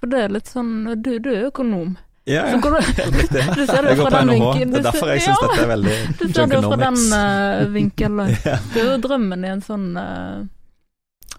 [0.00, 1.94] for det er litt sånn Du, du er økonom.
[2.24, 2.56] Ja, ja.
[2.56, 2.68] Du,
[3.18, 3.42] riktig.
[3.56, 4.50] Du ser det jeg går på NHH.
[4.58, 5.46] Det er derfor jeg syns ja.
[5.46, 8.34] dette er veldig Du ser det fra den uh, vinkelen.
[8.74, 10.42] Det er jo drømmen i en sånn uh,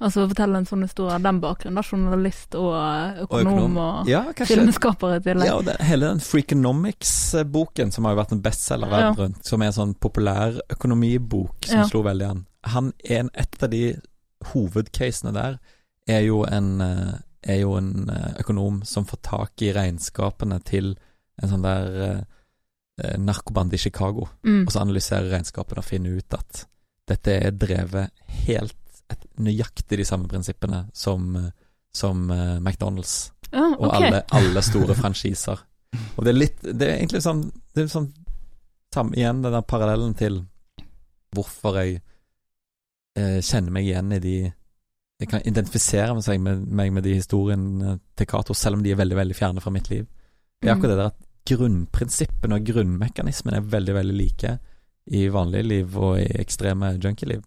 [0.01, 2.73] Altså fortelle en sånn historie av den bakgrunnen, da, journalist og
[3.27, 3.79] økonom og, økonom.
[3.83, 5.49] og ja, filmskaper i tillegg.
[5.49, 9.17] Ja, og det, hele den Freakonomics-boken som har jo vært en bestselger verden ja.
[9.19, 11.89] rundt, som er en sånn populær økonomibok som ja.
[11.89, 12.45] slo veldig an.
[12.73, 13.83] Han er en, et av de
[14.51, 15.61] hovedcasene der,
[16.09, 20.93] er jo en eh, er jo en eh, økonom som får tak i regnskapene til
[21.41, 22.19] en sånn der eh,
[23.01, 24.65] eh, narkobande i Chicago, mm.
[24.65, 26.65] og så analyserer regnskapene og finner ut at
[27.09, 28.13] dette er drevet
[28.45, 28.77] helt
[29.12, 31.36] et, nøyaktig de samme prinsippene som,
[31.93, 33.86] som uh, McDonald's ah, okay.
[33.86, 35.62] og alle, alle store franchiser.
[36.16, 37.41] Og det er litt Det er egentlig sånn
[37.76, 38.05] Det er sånn
[38.95, 40.38] tam, Igjen den der parallellen til
[41.36, 41.97] hvorfor jeg
[43.20, 44.36] eh, kjenner meg igjen i de
[45.22, 48.97] jeg kan identifisere meg med, meg med de historiene til Cato, selv om de er
[48.97, 50.07] veldig veldig fjerne fra mitt liv.
[50.57, 50.80] Det er mm.
[50.80, 54.55] akkurat det der at grunnprinsippene og grunnmekanismene er veldig, veldig like
[55.14, 57.43] i vanlige liv og i ekstreme junkieliv.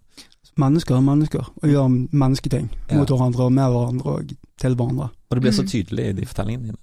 [0.61, 2.99] Mennesker er mennesker, og gjør mennesketing ja.
[2.99, 5.09] mot hverandre og med hverandre og til hverandre.
[5.31, 5.71] Og det blir så mm.
[5.73, 6.81] tydelig i de fortellingene dine.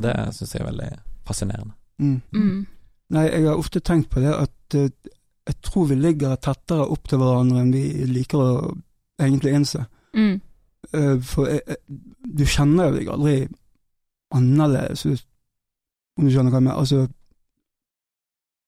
[0.00, 0.90] Det syns jeg er veldig
[1.28, 1.72] fascinerende.
[1.98, 2.20] Mm.
[2.32, 2.66] Mm.
[3.10, 4.88] Nei, jeg har ofte tenkt på det at uh,
[5.48, 8.52] jeg tror vi ligger tettere opp til hverandre enn vi liker å
[9.20, 9.84] egentlig innse.
[10.16, 10.36] Mm.
[10.92, 12.00] Uh, for jeg, jeg,
[12.38, 13.36] du kjenner jo deg aldri
[14.36, 15.06] annerledes,
[16.16, 16.78] om du skjønner hva jeg mener.
[16.78, 17.06] Altså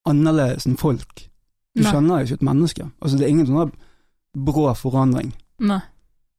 [0.08, 1.28] annerledes enn folk.
[1.76, 1.92] Du Nei.
[1.92, 2.88] kjenner ikke et menneske.
[3.00, 3.72] Altså Det er ingen sånn
[4.32, 5.32] brå forandring.
[5.62, 5.80] Nei.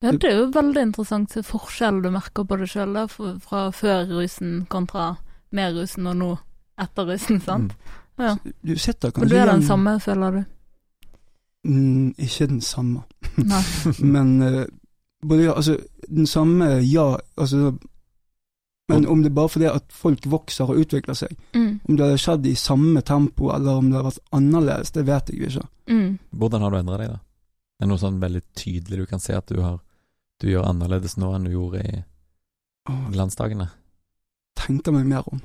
[0.04, 4.66] Ja, det er jo veldig interessant forskjell du merker på deg sjøl, fra før rusen
[4.72, 5.14] kontra
[5.56, 6.32] med rusen og nå
[6.84, 7.72] etter rusen, sant?
[7.72, 8.02] Mm.
[8.24, 8.36] Ja.
[8.62, 10.44] Du sitter kanskje Og du er den samme, føler du?
[11.64, 13.06] Mm, ikke den samme.
[13.40, 13.64] Nei.
[14.16, 14.66] Men uh,
[15.24, 15.78] både, altså,
[16.10, 17.74] den samme, ja, altså
[18.92, 21.80] Men om det er bare fordi at folk vokser og utvikler seg, mm.
[21.88, 25.32] om det hadde skjedd i samme tempo, eller om det hadde vært annerledes, det vet
[25.32, 25.64] jeg ikke.
[25.88, 26.10] Mm.
[26.36, 27.22] Hvordan har du endra deg, da?
[27.84, 29.82] Er det noe sånn veldig tydelig du kan se at du har
[30.40, 31.98] du gjør annerledes nå enn du gjorde i
[33.12, 33.68] glansdagene?
[34.60, 35.42] Tenkte meg mer om.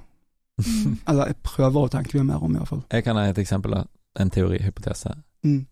[0.62, 0.94] Mm.
[1.10, 2.84] eller jeg prøver å tenke meg mer om, iallfall.
[2.94, 5.16] Jeg kan ha et eksempel en teorihypotese.
[5.46, 5.66] Mm.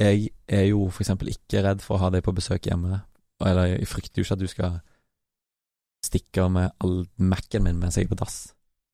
[0.00, 3.02] Jeg er jo for eksempel ikke redd for å ha deg på besøk hjemme
[3.46, 4.78] eller jeg frykter jo ikke at du skal
[6.08, 8.38] stikke med all Mac-en min mens jeg er på dass.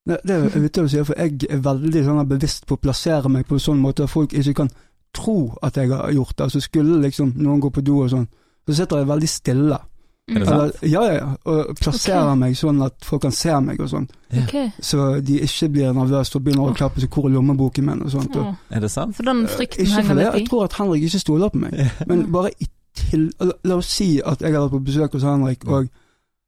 [0.05, 3.31] Det, det er vittig å si, for jeg er veldig sånn bevisst på å plassere
[3.33, 4.73] meg på en sånn måte at folk ikke kan
[5.15, 6.47] tro at jeg har gjort det.
[6.49, 8.29] Altså skulle liksom noen gå på do og sånn,
[8.65, 9.81] så sitter jeg veldig stille.
[10.25, 10.37] Mm.
[10.41, 11.25] Eller, ja, ja.
[11.53, 12.39] Og plasserer okay.
[12.41, 14.07] meg sånn at folk kan se meg og sånn.
[14.45, 14.71] Okay.
[14.81, 18.15] Så de ikke blir nervøse og begynner å klappe seg hvor er lommeboken min og
[18.15, 18.39] sånt.
[18.41, 19.17] Og, er det sant?
[19.19, 21.77] For den frykten ikke for det, Jeg tror at Henrik ikke stoler på meg,
[22.09, 25.65] men bare i til La oss si at jeg hadde vært på besøk hos Henrik,
[25.67, 25.89] og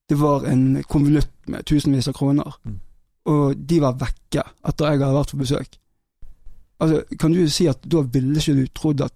[0.07, 2.77] det var en konvolutt med tusenvis av kroner, mm.
[3.33, 5.79] og de var vekke etter jeg hadde vært på besøk.
[6.83, 9.15] Altså, Kan du si at da ville ikke du trodd at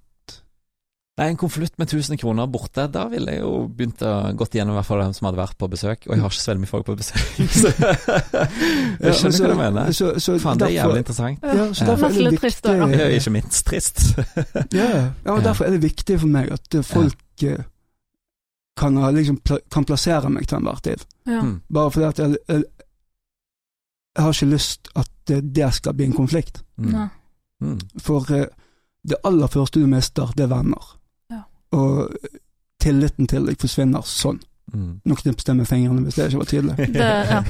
[1.21, 4.73] Nei, en konvolutt med 1000 kroner borte, da ville jeg jo begynt å gått igjennom
[4.73, 6.63] i hvert fall dem som hadde vært på besøk, og jeg har ikke så veldig
[6.63, 7.27] mye folk på besøk.
[7.61, 9.91] så jeg skjønner ja, hva du mener.
[9.99, 11.45] Så, så Faen, det er jævlig interessant.
[11.45, 14.01] Ja, så derfor er det viktig trist, ja, Ikke minst trist.
[14.81, 17.45] ja, ja, og derfor er det viktig for meg at folk
[18.81, 21.05] kan, liksom, kan, plassere meg til enhver tid.
[21.29, 21.43] Ja.
[21.43, 21.59] Hmm.
[21.69, 22.65] Bare fordi at jeg, jeg,
[24.17, 26.65] jeg, har ikke lyst at det skal bli en konflikt.
[26.81, 27.11] Mm.
[27.61, 27.79] Mm.
[28.01, 28.49] For eh,
[29.09, 30.97] det aller første du mister, det er venner
[31.71, 32.17] og
[32.81, 34.41] tilliten til deg forsvinner sånn.
[34.71, 35.01] Mm.
[35.05, 36.75] Nå knipset jeg med fingrene hvis det ikke var tydelig.
[37.03, 37.41] ja.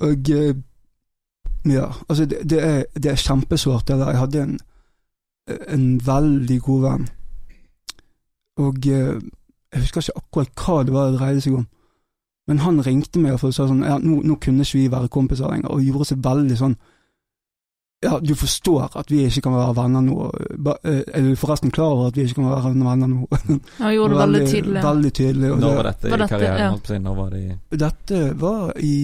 [0.06, 0.54] og eh,
[1.70, 4.10] ja, altså det, det, er, det er kjempesvårt det der.
[4.10, 4.58] Jeg hadde en,
[5.76, 7.06] en veldig god venn,
[8.64, 9.22] og eh,
[9.74, 11.70] jeg husker ikke akkurat hva det var det dreide seg om,
[12.46, 15.48] Men han ringte meg og sa sånn ja, nå, nå kunne ikke vi være kompiser
[15.48, 16.76] lenger, og gjorde seg veldig sånn
[18.04, 20.28] ja, du forstår at vi ikke kan være venner nå.
[20.84, 23.24] Eh, er du forresten klar over at vi ikke kan være venner nå?
[23.80, 24.84] Ja, gjorde det veldig tydelig.
[24.84, 26.78] Veldig tydelig Når var dette i karrieren?
[26.78, 26.98] Ja.
[27.06, 28.94] Når var det i Dette var i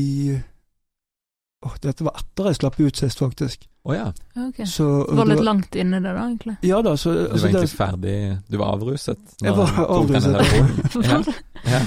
[1.66, 3.66] oh, Dette var etter jeg slapp ut sist, faktisk.
[3.80, 4.06] Å oh, ja.
[4.48, 4.68] Okay.
[4.68, 6.56] Så, du var litt langt inne det da, egentlig?
[6.68, 6.96] Ja da.
[7.00, 8.16] Så, du var altså, egentlig det, ferdig
[8.48, 9.36] Du var avruset?
[9.40, 10.34] Jeg var avruset.
[11.10, 11.20] ja.
[11.64, 11.84] ja.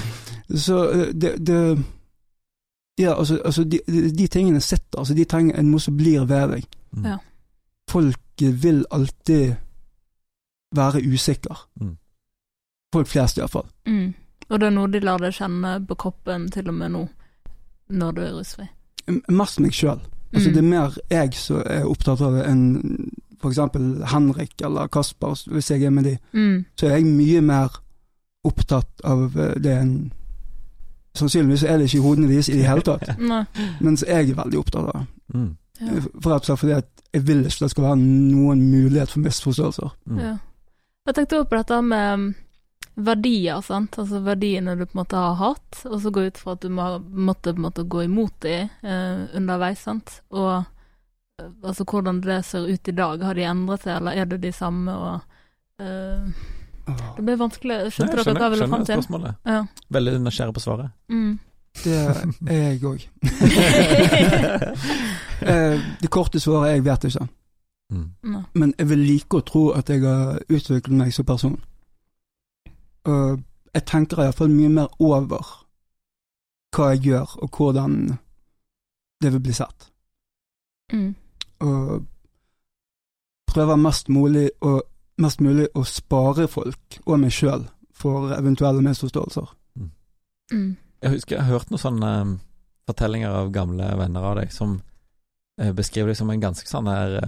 [0.50, 1.60] Så eh, det, det
[2.98, 4.98] Ja, altså, altså de, de, tingene sitter.
[4.98, 6.66] Altså de trenger noe som blir ved deg.
[6.96, 7.06] Mm.
[7.06, 7.18] Ja.
[7.90, 9.54] Folk vil alltid
[10.74, 11.56] være usikre.
[11.80, 11.96] Mm.
[12.94, 13.66] Folk flest, iallfall.
[13.86, 14.14] Mm.
[14.48, 17.04] Og det er noe de lar deg kjenne på kroppen til og med nå,
[17.88, 18.66] når du er rusfri?
[19.28, 20.02] Mest meg sjøl.
[20.34, 20.54] Altså, mm.
[20.54, 23.60] Det er mer jeg som er opptatt av det, enn f.eks.
[24.12, 26.18] Henrik eller Kasper, hvis jeg er med de.
[26.32, 26.64] Mm.
[26.76, 27.80] Så er jeg mye mer
[28.44, 29.96] opptatt av det enn
[31.14, 33.12] Sannsynligvis er det ikke i hodene deres i det hele tatt,
[33.86, 35.02] mens jeg er veldig opptatt av det.
[35.38, 35.52] Mm.
[35.80, 36.00] Ja.
[36.22, 39.22] For rett og slett fordi at jeg vil ikke det skal være noen mulighet for
[39.22, 39.90] misforståelser.
[40.10, 40.20] Mm.
[40.22, 40.34] Ja.
[41.04, 42.24] Jeg tenkte også på dette med um,
[42.94, 43.98] verdier, sant.
[44.00, 46.70] Altså verdiene du på en måte har hatt, og så gå ut fra at du
[46.72, 50.08] må, måtte på en måte gå imot dem eh, underveis, sant.
[50.34, 54.30] Og eh, altså hvordan det ser ut i dag, har de endret seg, eller er
[54.30, 56.22] det de samme, og eh,
[57.16, 57.80] Det blir vanskelig.
[57.96, 59.02] Skjønte dere hva jeg ville fram til?
[59.02, 59.32] Spørsmålet.
[59.48, 59.60] Ja.
[59.98, 60.94] Veldig nysgjerrig på svaret.
[61.08, 61.34] Mm.
[61.84, 63.00] Det er jeg òg.
[65.42, 67.26] Eh, det korte svaret er jeg vet ikke.
[67.92, 68.44] Mm.
[68.54, 71.56] Men jeg vil like å tro at jeg har utviklet meg som person.
[73.04, 73.42] Og
[73.74, 75.50] jeg tenker iallfall mye mer over
[76.74, 77.98] hva jeg gjør, og hvordan
[79.22, 79.90] det vil bli sett.
[80.92, 81.14] Mm.
[81.60, 82.06] Og
[83.50, 84.80] prøver mest mulig, å,
[85.22, 89.52] mest mulig å spare folk, og meg sjøl, for eventuelle misforståelser.
[89.78, 89.92] Mm.
[90.52, 90.72] mm.
[91.04, 92.34] Jeg husker jeg har hørt noen sånne um,
[92.88, 94.78] fortellinger av gamle venner av deg som
[95.56, 97.18] beskriver det som en ganske sånn her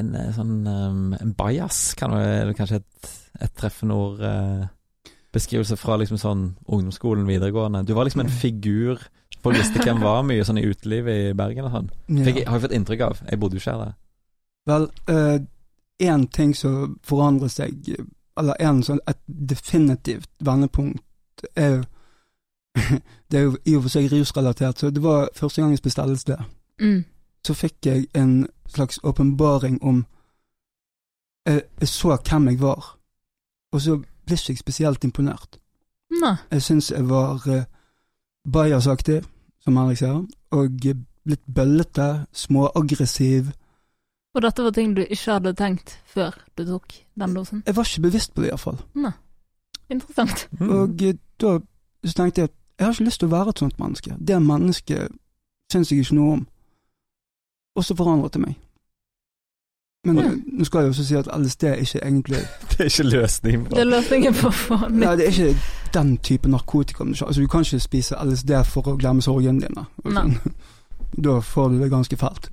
[0.00, 3.08] En eh, sånn en bajas, kan være kanskje et,
[3.44, 4.22] et treffende ord.
[4.22, 4.68] Uh,
[5.34, 7.84] beskrivelse fra liksom sånn ungdomsskolen, videregående.
[7.86, 9.02] Du var liksom en figur.
[9.44, 11.90] Folk visste hvem var mye sånn i utelivet i Bergen og sånn.
[12.24, 13.20] Fikk, har jeg fått inntrykk av.
[13.28, 13.92] Jeg bodde jo ikke her da.
[14.70, 14.88] Vel,
[16.02, 17.92] én uh, ting som forandrer seg,
[18.40, 21.80] eller en sånn, et definitivt vendepunkt er jo
[23.30, 26.36] Det er jo i og for seg rusrelatert, så det var første gangens bestillelse.
[26.80, 27.04] Mm.
[27.46, 30.04] Så fikk jeg en slags åpenbaring om
[31.46, 32.96] jeg, jeg, så hvem jeg var,
[33.72, 33.96] og så
[34.26, 35.58] ble ikke spesielt imponert.
[36.20, 36.34] Nei.
[36.50, 37.62] Jeg syns jeg var uh,
[38.52, 39.22] bajasaktig,
[39.62, 40.86] som Henrik sier, og
[41.30, 43.50] litt bøllete, småaggressiv.
[44.34, 47.62] Og dette var ting du ikke hadde tenkt før du tok den dosen?
[47.66, 48.78] Jeg var ikke bevisst på det, iallfall.
[49.90, 50.48] Interessant.
[50.58, 50.70] Mm.
[50.70, 51.58] Og eh, da
[52.06, 54.14] så tenkte jeg at jeg har ikke lyst til å være et sånt menneske.
[54.16, 55.12] Det mennesket
[55.68, 56.46] syns jeg ikke noe om.
[57.76, 58.54] Og så forandret det meg.
[60.08, 60.30] Men ja.
[60.32, 62.38] nå skal jeg også si at LSD er ikke egentlig
[62.70, 66.14] Det er ikke løsningen på Det er løsningen på faen Nei, det er ikke den
[66.24, 67.04] type narkotika.
[67.04, 69.84] Altså, du kan ikke spise LSD for å glemme sorgene dine.
[70.06, 70.54] Altså,
[71.26, 72.48] da får du det ganske fælt.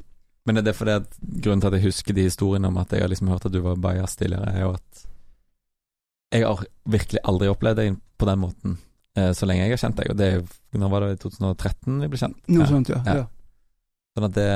[0.49, 3.05] Men er det fordi at grunnen til at jeg husker de historiene om at jeg
[3.05, 5.05] har liksom hørt at du var bajas tidligere, er jo at
[6.33, 8.77] jeg har virkelig aldri opplevd deg på den måten
[9.33, 10.11] så lenge jeg har kjent deg.
[10.11, 10.43] Og det er jo
[10.77, 12.37] Når var det i 2013 vi ble kjent?
[12.51, 12.69] Noe ja.
[12.69, 12.99] sånt, ja.
[13.05, 13.23] ja.
[14.17, 14.49] Sånn at det,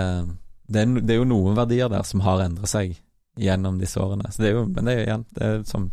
[0.67, 2.93] det, er, det, er, jo noen verdier der som har endret seg
[3.41, 4.29] gjennom disse årene.
[4.29, 5.89] Så det er jo, men det er jo igjen det er, som,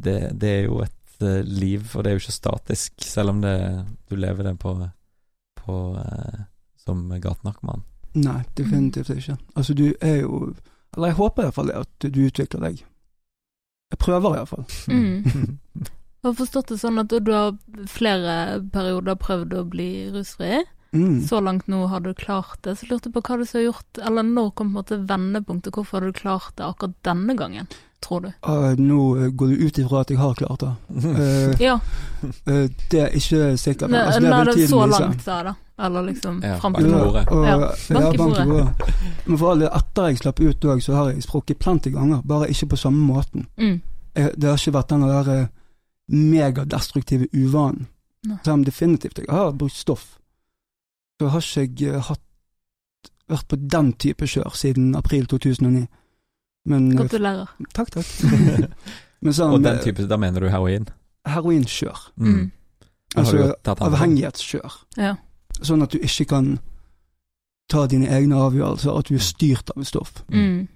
[0.00, 3.40] det, det er jo et uh, liv, og det er jo ikke statisk, selv om
[3.44, 3.54] det,
[4.08, 4.74] du lever det på,
[5.60, 6.44] på eh,
[6.80, 7.82] som gatenarkoman.
[8.20, 9.36] Nei, definitivt ikke.
[9.54, 10.54] Altså, du er jo
[10.96, 12.80] Eller jeg håper iallfall at du utvikler deg
[13.90, 14.64] jeg prøver iallfall.
[14.88, 15.58] Mm.
[16.20, 17.54] Jeg har forstått det sånn at du har
[17.88, 20.60] flere perioder prøvd å bli rusfri.
[20.92, 21.22] Mm.
[21.22, 22.76] Så langt nå har du klart det.
[22.76, 25.72] Så lurte jeg på hva du har gjort, eller når kom på en måte vendepunktet?
[25.72, 27.70] Hvorfor har du klart det akkurat denne gangen,
[28.04, 28.28] tror du?
[28.44, 30.72] Uh, nå uh, går du ut ifra at jeg har klart det.
[30.90, 31.78] Uh, ja.
[32.90, 33.94] det er ikke sikkert.
[33.94, 35.54] Nei, altså, det er det så langt, sa jeg da.
[35.80, 37.22] Eller liksom ja, fram til bordet.
[37.48, 37.54] Ja,
[37.96, 38.90] bank i bordet.
[39.24, 42.20] Men for all del, etter jeg slapp ut òg, så har jeg sprukket plenty ganger,
[42.28, 43.46] bare ikke på samme måten.
[43.56, 43.78] Mm.
[44.18, 45.48] Jeg, det har ikke vært den der
[46.10, 47.86] megadestruktive uvanen.
[48.44, 50.18] Selv om definitivt jeg har brukt stoff,
[51.20, 52.22] så har ikke jeg hatt,
[53.30, 55.86] vært på den type kjør siden april 2009.
[56.68, 57.52] Men, Gratulerer.
[57.72, 58.08] Takk, takk.
[59.36, 60.88] sånn, og den type, da mener du heroin?
[61.28, 62.10] Heroinkjør.
[62.20, 62.50] Mm.
[63.20, 64.76] Altså avhengighetskjør.
[65.00, 65.14] Ja.
[65.60, 66.52] Sånn at du ikke kan
[67.70, 70.22] ta dine egne avgjørelser, at du er styrt av stoff.
[70.32, 70.68] Mm.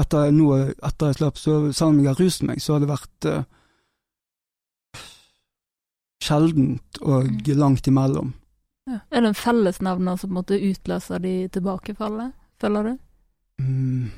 [0.00, 2.90] Etter, noe, etter jeg slapp, så selv om jeg har ruset meg, så har det
[2.90, 3.44] vært uh,
[6.24, 7.52] sjeldent og mm.
[7.60, 8.32] langt imellom.
[8.86, 8.98] Ja.
[9.10, 12.96] Er det en fellesnevner som måtte utløse de tilbakefallet, føler du?
[13.62, 14.10] Mm,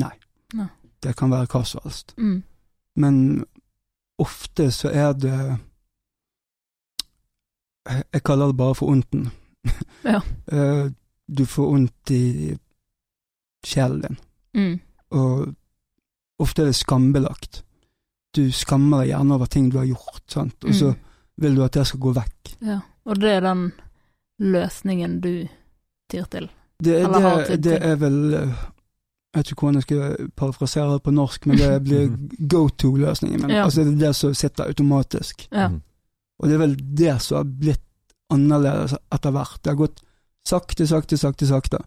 [0.00, 0.12] nei.
[0.54, 0.68] nei.
[1.02, 2.14] Det kan være hva som helst.
[2.18, 2.42] Mm.
[3.00, 3.16] Men
[4.18, 5.38] ofte så er det
[8.12, 9.30] Jeg kaller det bare for ondten.
[10.04, 10.20] Ja.
[10.52, 10.90] Eh,
[11.26, 12.56] du får vondt i
[13.64, 14.18] sjelen din.
[14.54, 14.80] Mm.
[15.10, 15.54] Og
[16.38, 17.62] ofte er det skambelagt.
[18.36, 20.64] Du skammer deg gjerne over ting du har gjort, sant?
[20.64, 20.98] og så mm.
[21.40, 22.54] Vil du at det skal gå vekk.
[22.64, 23.72] Ja, Og det er den
[24.38, 25.46] løsningen du
[26.10, 26.48] tyr til?
[26.84, 28.62] Det, det, det er vel eh,
[29.34, 32.10] Jeg vet ikke hvordan jeg skal parafrasere det på norsk, men det blir
[32.50, 33.50] go to-løsningen min.
[33.50, 33.64] Ja.
[33.64, 35.48] Altså det er det som sitter automatisk.
[35.50, 35.68] Ja.
[35.68, 35.80] Mm.
[36.38, 37.82] Og det er vel det som har blitt
[38.30, 39.58] annerledes etter hvert.
[39.62, 40.04] Det har gått
[40.46, 41.82] sakte, sakte, sakte, sakte.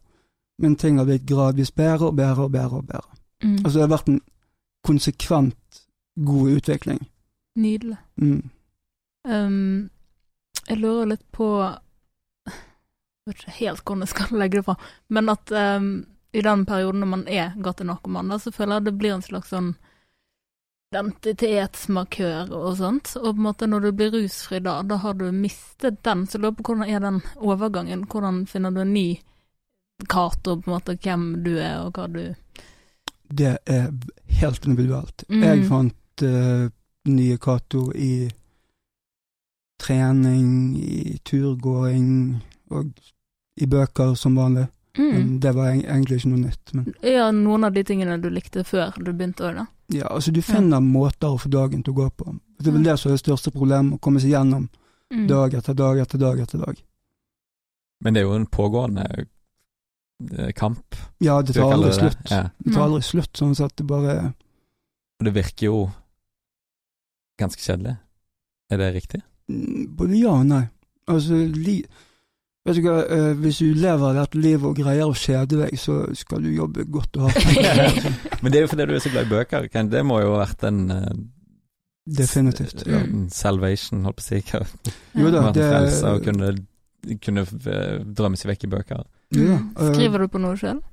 [0.61, 2.81] Men ting har blitt gradvis bedre og bedre og bedre.
[2.81, 3.17] og bedre.
[3.43, 3.57] Mm.
[3.63, 4.21] Altså det har vært en
[4.87, 5.81] konsekvent
[6.25, 7.01] god utvikling.
[7.55, 7.97] Nydelig.
[8.17, 8.49] Mm.
[9.27, 9.89] Um,
[10.67, 11.47] jeg lurer litt på
[12.47, 12.53] Jeg
[13.27, 14.77] vet ikke helt hvordan jeg skal legge det fra,
[15.11, 15.89] men at um,
[16.31, 19.73] i den perioden når man er gatenarkoman, så føler jeg det blir en slags sånn
[20.91, 23.11] identitetsmarkør og sånt.
[23.19, 26.23] Og på en måte når du blir rusfri da, da har du mistet den.
[26.27, 28.05] Så lurer på hvordan er den overgangen?
[28.07, 29.09] Hvordan finner du en ny
[30.07, 32.21] Cato, på en måte, hvem du er og hva du
[33.27, 33.87] Det er
[34.39, 35.23] helt individuelt.
[35.27, 35.43] Mm.
[35.43, 36.67] Jeg fant uh,
[37.09, 38.29] nye Cato i
[39.81, 42.09] trening, i turgåing
[42.73, 42.91] og
[43.57, 44.67] i bøker som vanlig.
[44.97, 45.39] Mm.
[45.39, 46.73] Det var egentlig ikke noe nytt.
[46.73, 46.89] Men...
[47.05, 49.65] Ja, noen av de tingene du likte før du begynte òg, da?
[49.93, 50.83] Ja, altså du finner ja.
[50.83, 52.33] måter å få dagen til å gå på.
[52.57, 54.65] Det er vel det som er det største problemet, å komme seg gjennom
[55.13, 55.27] mm.
[55.29, 56.81] dag etter dag etter dag etter dag.
[58.03, 60.97] Men det er jo en pågående eh, kamp.
[61.23, 62.19] Ja, det tar aldri slutt.
[62.25, 62.33] Det.
[62.33, 62.49] Ja.
[62.57, 64.17] det tar aldri slutt, sånn at det bare
[65.17, 65.79] Og det virker jo
[67.41, 67.95] ganske kjedelig.
[68.73, 69.21] Er det riktig?
[69.47, 70.65] Mm, både ja og nei.
[71.07, 71.79] Altså, li
[72.67, 76.01] Vet du hva, uh, Hvis du lever dette livet og greier å kjede deg, så
[76.19, 77.45] skal du jobbe godt og hardt.
[78.43, 79.69] Men det er jo fordi du er så glad i bøker.
[79.71, 81.05] Det må jo ha vært en uh,
[82.07, 82.83] Definitivt.
[82.87, 83.01] Ja.
[83.31, 84.41] salvation, holdt på å si.
[85.19, 86.51] Jo da, det frelse og kunne,
[87.23, 89.01] kunne eh, drømme seg vekk i bøker.
[89.35, 90.83] Ja, uh, Skriver du på noe selv?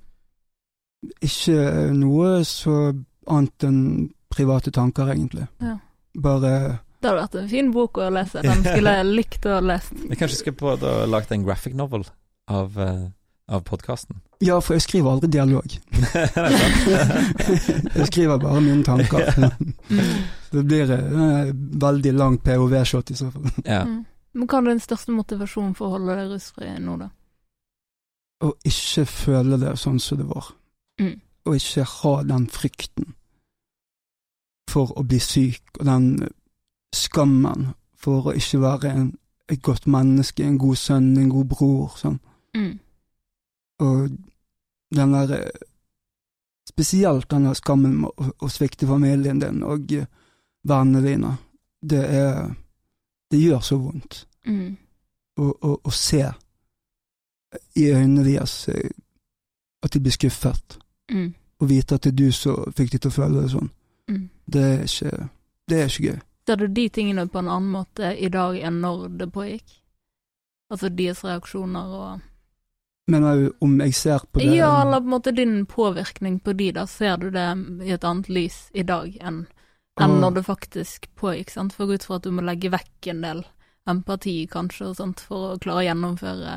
[1.23, 1.59] Ikke
[1.95, 2.79] noe så
[3.31, 3.81] annet enn
[4.35, 5.47] private tanker, egentlig.
[5.63, 5.77] Ja.
[6.23, 6.55] Bare
[7.05, 8.43] det hadde vært en fin bok å lese.
[8.45, 9.99] Den skulle jeg likt å lese.
[10.11, 12.07] Vi kanskje skal prøve å lage en graphic novel
[12.51, 13.05] av, uh,
[13.53, 14.23] av podkasten?
[14.45, 15.69] Ja, for jeg skriver aldri dialog.
[17.99, 19.53] jeg skriver bare mine tanker.
[20.55, 21.53] det blir uh,
[21.85, 23.53] veldig langt POV-shot i så fall.
[23.63, 23.85] Ja.
[23.89, 24.03] Mm.
[24.35, 27.11] Men hva er din største motivasjon for å holde deg rusfri nå, da?
[28.45, 30.49] Å ikke føle det sånn som det var.
[31.01, 31.21] Mm.
[31.45, 33.13] Å ikke ha den frykten
[34.73, 36.09] for å bli syk, og den
[36.97, 37.69] skammen
[37.99, 39.07] for å ikke være en,
[39.51, 42.19] et godt menneske, en god sønn, en god bror, sånn.
[42.57, 42.73] Mm.
[43.85, 44.09] Og
[44.95, 45.51] den der
[46.69, 50.07] Spesielt den der skammen med å, å svikte familien din og uh,
[50.65, 51.33] vennene dine.
[51.81, 52.55] Det er
[53.31, 54.77] Det gjør så vondt mm.
[55.37, 56.23] å, å, å, se
[57.75, 58.91] i øynene deres uh,
[59.83, 60.79] at de blir skuffet,
[61.13, 61.35] mm.
[61.61, 63.71] og vite at det er du som fikk de til å føle det sånn.
[64.09, 64.29] Mm.
[64.47, 65.29] Det er ikke
[65.69, 66.21] Det er ikke gøy.
[66.47, 69.81] Ser du de tingene på en annen måte i dag enn når det pågikk?
[70.73, 72.31] Altså deres reaksjoner og
[73.07, 76.55] Mener du om jeg ser på det Ja, eller på en måte din påvirkning på
[76.57, 76.87] de, da.
[76.89, 77.49] Ser du det
[77.85, 79.43] i et annet lys i dag enn,
[80.01, 81.77] enn når det faktisk pågikk, sant?
[81.77, 83.45] For ut fra at du må legge vekk en del
[83.91, 86.55] empati, kanskje, og sånt, for å klare å gjennomføre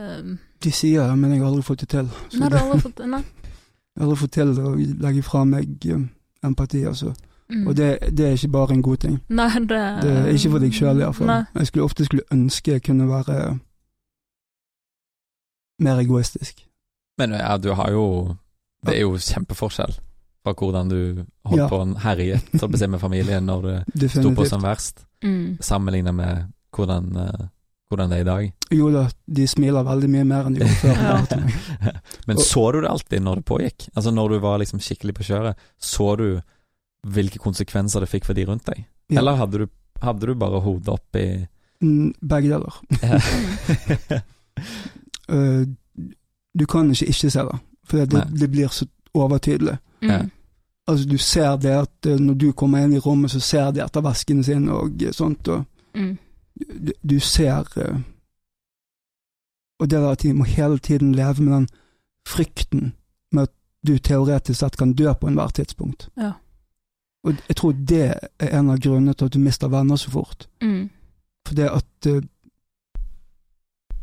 [0.00, 0.38] um...
[0.64, 2.08] De sier det, men jeg har aldri fått det til.
[2.40, 3.10] Nei, du har aldri fått det?
[3.12, 3.24] Nei.
[3.96, 4.70] Jeg har aldri fått til å
[5.06, 6.08] legge fra meg um,
[6.44, 7.14] empati, altså.
[7.50, 7.66] Mm.
[7.66, 9.18] Og det, det, er ikke bare en god ting.
[9.28, 11.30] Nei, det, det er ikke for deg sjøl, iallfall.
[11.54, 13.36] Jeg skulle ofte skulle ønske jeg kunne være
[15.78, 16.64] mer egoistisk.
[17.18, 18.36] Men ja, du har jo
[18.86, 19.96] Det er jo kjempeforskjell
[20.46, 21.66] fra hvordan du holdt ja.
[21.68, 22.38] på en herje
[22.86, 23.62] med familien når
[23.94, 25.58] du sto på som verst, mm.
[25.60, 26.44] sammenlignet med
[26.76, 27.48] hvordan, uh,
[27.88, 28.52] hvordan, det er i dag.
[28.70, 31.40] Jo da, de smiler veldig mye mer enn de gjorde før.
[32.28, 33.88] Men så du det alltid når det pågikk?
[33.96, 36.28] Altså når du var liksom skikkelig på kjøret, så du
[37.14, 38.84] hvilke konsekvenser det fikk for de rundt deg?
[39.10, 39.20] Ja.
[39.20, 39.66] Eller hadde du,
[40.02, 41.26] hadde du, bare hodet opp i
[41.82, 42.80] mm, Begge deler.
[45.30, 45.62] uh,
[46.58, 49.76] du kan ikke ikke se det, for det, det blir så overtydelig.
[50.02, 50.30] Mm.
[50.86, 53.84] Altså, du ser det at uh, når du kommer inn i rommet, så ser de
[53.84, 56.12] etter veskene sine og sånt, og mm.
[56.86, 57.98] du, du, ser uh,
[59.80, 61.68] Og det der at de må hele tiden leve med den
[62.26, 62.92] frykten
[63.32, 63.52] med at
[63.86, 66.08] du teoretisk sett kan dø på enhver tidspunkt.
[66.16, 66.32] Ja.
[67.26, 70.46] Og jeg tror det er en av grunnene til at du mister venner så fort.
[70.62, 70.88] Mm.
[71.46, 72.22] For det at uh,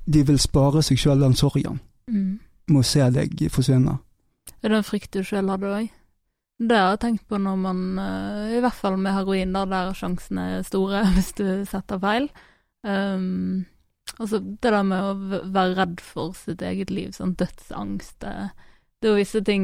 [0.06, 1.80] de vil spare seg sjøl den sorgen
[2.12, 2.32] mm.
[2.72, 3.98] med å se deg forsvinne.
[4.60, 5.92] Er det en frykt du sjøl hadde òg?
[6.64, 9.96] Det har jeg tenkt på når man, uh, i hvert fall med heroin, da, der
[9.98, 12.28] sjansene er store hvis du setter feil.
[12.84, 13.64] Um,
[14.18, 18.52] altså det der med å være redd for sitt eget liv, sånn dødsangst det,
[19.04, 19.64] det er jo visse ting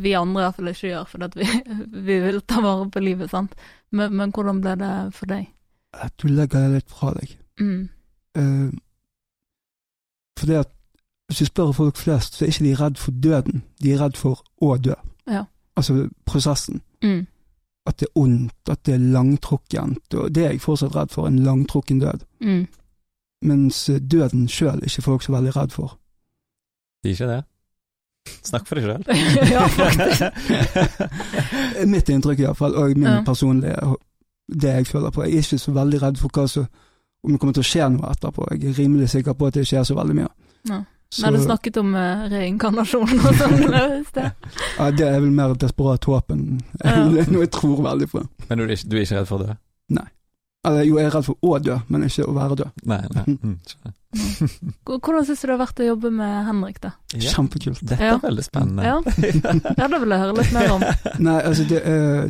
[0.00, 1.48] vi andre i hvert fall ikke gjør, fordi vi,
[2.08, 3.52] vi vil ta vare på livet, sant.
[3.92, 5.50] Men, men, hvordan ble det for deg?
[5.92, 7.34] At du legger det litt fra deg.
[7.60, 7.82] Mm.
[8.38, 8.70] Uh,
[10.38, 10.72] for det at
[11.28, 14.16] hvis du spør folk flest, så er ikke de redd for døden, de er redd
[14.18, 14.96] for å dø.
[15.30, 15.44] Ja.
[15.76, 16.80] Altså prosessen.
[17.04, 17.26] Mm.
[17.86, 21.28] At det er ondt, at det er langtrukkent, og det er jeg fortsatt redd for,
[21.28, 22.24] en langtrukken død.
[22.40, 22.64] Mm.
[23.46, 25.98] Mens eh, døden sjøl er ikke folk så veldig redd for.
[27.04, 27.42] De er ikke det?
[28.44, 29.02] Snakk for deg sjøl.
[29.54, 30.22] ja, faktisk.
[31.92, 33.18] Mitt inntrykk iallfall, og min ja.
[33.26, 33.96] personlige
[34.50, 35.24] det jeg føler på.
[35.24, 36.66] Jeg er ikke så veldig redd for hva som
[37.22, 38.46] om det kommer til å skje noe etterpå.
[38.54, 40.30] Jeg er rimelig sikker på at det skjer så veldig mye.
[40.70, 40.80] Ja.
[41.10, 43.56] Så, Men du snakket om uh, reinkarnasjon og sånn
[43.98, 44.30] i sted.
[44.76, 47.00] Ja, det er vel mer et desperat håp enn ja.
[47.02, 48.22] noe jeg tror veldig på.
[48.46, 49.56] Men du er, ikke, du er ikke redd for å dø?
[49.98, 50.06] Nei.
[50.70, 52.84] Eller jo, jeg er redd for å dø, men ikke å være død.
[52.92, 53.24] Nei, nei.
[53.26, 53.56] Mm.
[54.84, 56.92] Hvordan syns du det har vært å jobbe med Henrik, da?
[57.14, 57.30] Ja.
[57.36, 57.82] Kjempekult.
[57.86, 58.86] Dette er veldig spennende.
[58.86, 58.98] Ja.
[59.80, 60.84] ja, det vil jeg høre litt mer om.
[61.28, 62.26] Nei, altså det uh,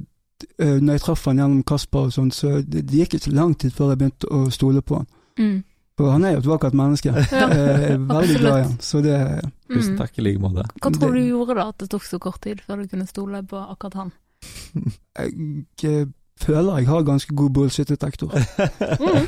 [0.61, 3.75] Når jeg traff han gjennom Kasper og sånn, så det, det, gikk ikke lang tid
[3.77, 5.11] før jeg begynte å stole på han.
[5.41, 5.59] Mm.
[6.01, 7.13] For han er jo et vakkert menneske.
[7.13, 7.49] Ja.
[7.53, 8.79] Jeg er veldig glad i han.
[8.85, 9.19] Så det
[9.71, 10.65] Tusen takk i like måte.
[10.81, 13.43] Hva tror du gjorde da at det tok så kort tid før du kunne stole
[13.47, 14.17] på akkurat han?
[15.21, 16.09] Jeg
[16.41, 18.33] føler jeg har ganske god bullshit-detektor.
[19.01, 19.27] mm.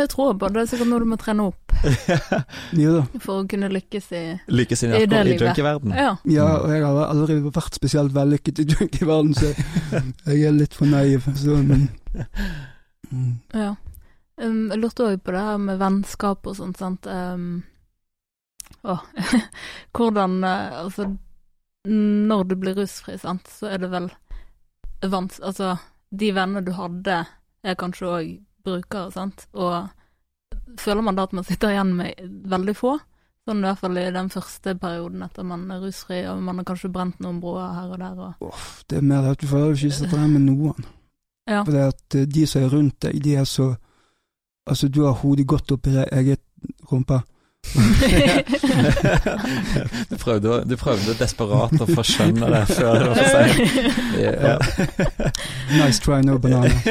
[0.00, 0.62] Jeg tror på det.
[0.62, 1.74] Er sikkert noe du må trene opp
[3.24, 5.44] for å kunne lykkes i, lykkes i, i det livet.
[5.44, 5.94] Junkie-verden.
[5.96, 6.14] Ja.
[6.30, 9.52] ja, og jeg har aldri vært spesielt vellykket i junkie-verden, så
[10.30, 11.26] jeg er litt for naiv.
[11.38, 11.88] Så, men,
[13.10, 13.32] mm.
[13.54, 13.74] Ja.
[14.40, 17.06] Um, jeg lurte òg på det her med vennskap og sånt, sant.
[17.06, 17.62] Um,
[18.82, 18.98] å,
[19.94, 21.12] hvordan uh, Altså,
[21.84, 24.08] når du blir rusfri, sant, så er det vel
[25.12, 25.40] vans...
[25.40, 25.76] Altså,
[26.14, 27.24] de venner du hadde,
[27.64, 28.32] er kanskje òg
[28.64, 29.90] brukere, sant, og
[30.80, 32.94] føler man da at man sitter igjen med veldig få?
[33.44, 36.68] Sånn i hvert fall i den første perioden etter man er rusfri, og man har
[36.70, 38.20] kanskje brent noen broer her og der.
[38.28, 38.46] Og...
[38.48, 40.86] Oh, det er mer at du føler ikke sitter igjen med noen.
[41.50, 41.60] Ja.
[41.60, 43.74] For det at eh, de som er rundt deg, de er så
[44.64, 46.40] Altså, du har hodet godt oppi eget
[46.88, 47.18] rumpe.
[50.10, 53.58] du, prøvde, du prøvde desperat å forskjønne det før det var for seint.
[54.18, 54.58] Yeah.
[55.74, 56.70] nice try, no banana.
[56.84, 56.90] Så,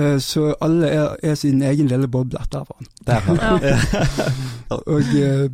[0.00, 2.76] uh, så alle er, er, sin egen lille boble derfra.
[3.06, 3.20] Der,
[4.74, 5.50] Og uh,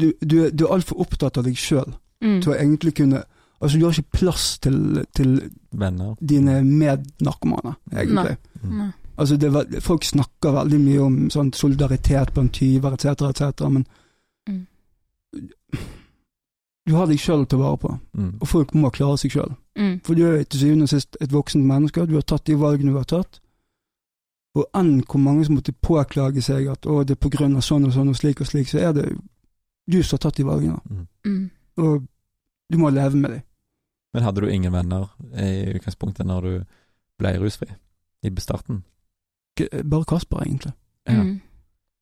[0.00, 1.90] du, du, du, er altfor opptatt av deg sjøl
[2.24, 2.40] mm.
[2.42, 3.20] til å egentlig kunne
[3.56, 4.76] Altså, du har ikke plass til,
[5.16, 5.30] til
[6.20, 8.36] dine mednarkomane, egentlig.
[8.60, 8.92] Mm.
[9.16, 13.86] Altså det, folk snakker veldig mye om sånn solidaritet blant tyver etc., etc., men
[14.48, 14.66] mm.
[16.86, 18.32] du har deg sjøl til å vare på, mm.
[18.40, 19.54] og folk må klare seg sjøl.
[19.78, 19.94] Mm.
[20.04, 22.92] For du er til syvende og sist et voksent menneske, du har tatt de valgene
[22.92, 23.40] du har tatt.
[24.56, 27.64] Og enn hvor mange som måtte påklage seg at å, det er på grunn av
[27.64, 29.08] sånn og sånn og slik og slik, så er det
[29.86, 30.80] du som har tatt de valgene.
[30.88, 31.06] Mm.
[31.28, 31.44] mm.
[31.84, 32.06] Og
[32.72, 33.42] du må leve med dem.
[34.16, 36.52] Men hadde du ingen venner i utgangspunktet når du
[37.20, 37.68] ble rusfri?
[38.24, 38.80] I bestarten?
[39.64, 40.74] Bare Kasper, egentlig.
[41.06, 41.32] Ja, mm.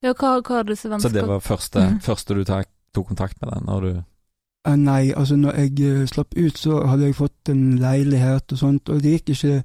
[0.04, 1.10] ja hva, hva er disse vennskap...
[1.10, 2.00] Så det var første, mm.
[2.04, 6.04] første du tok, tok kontakt med den, når du uh, Nei, altså når jeg uh,
[6.08, 9.58] slapp ut, så hadde jeg fått en leilighet og sånt, og det gikk ikke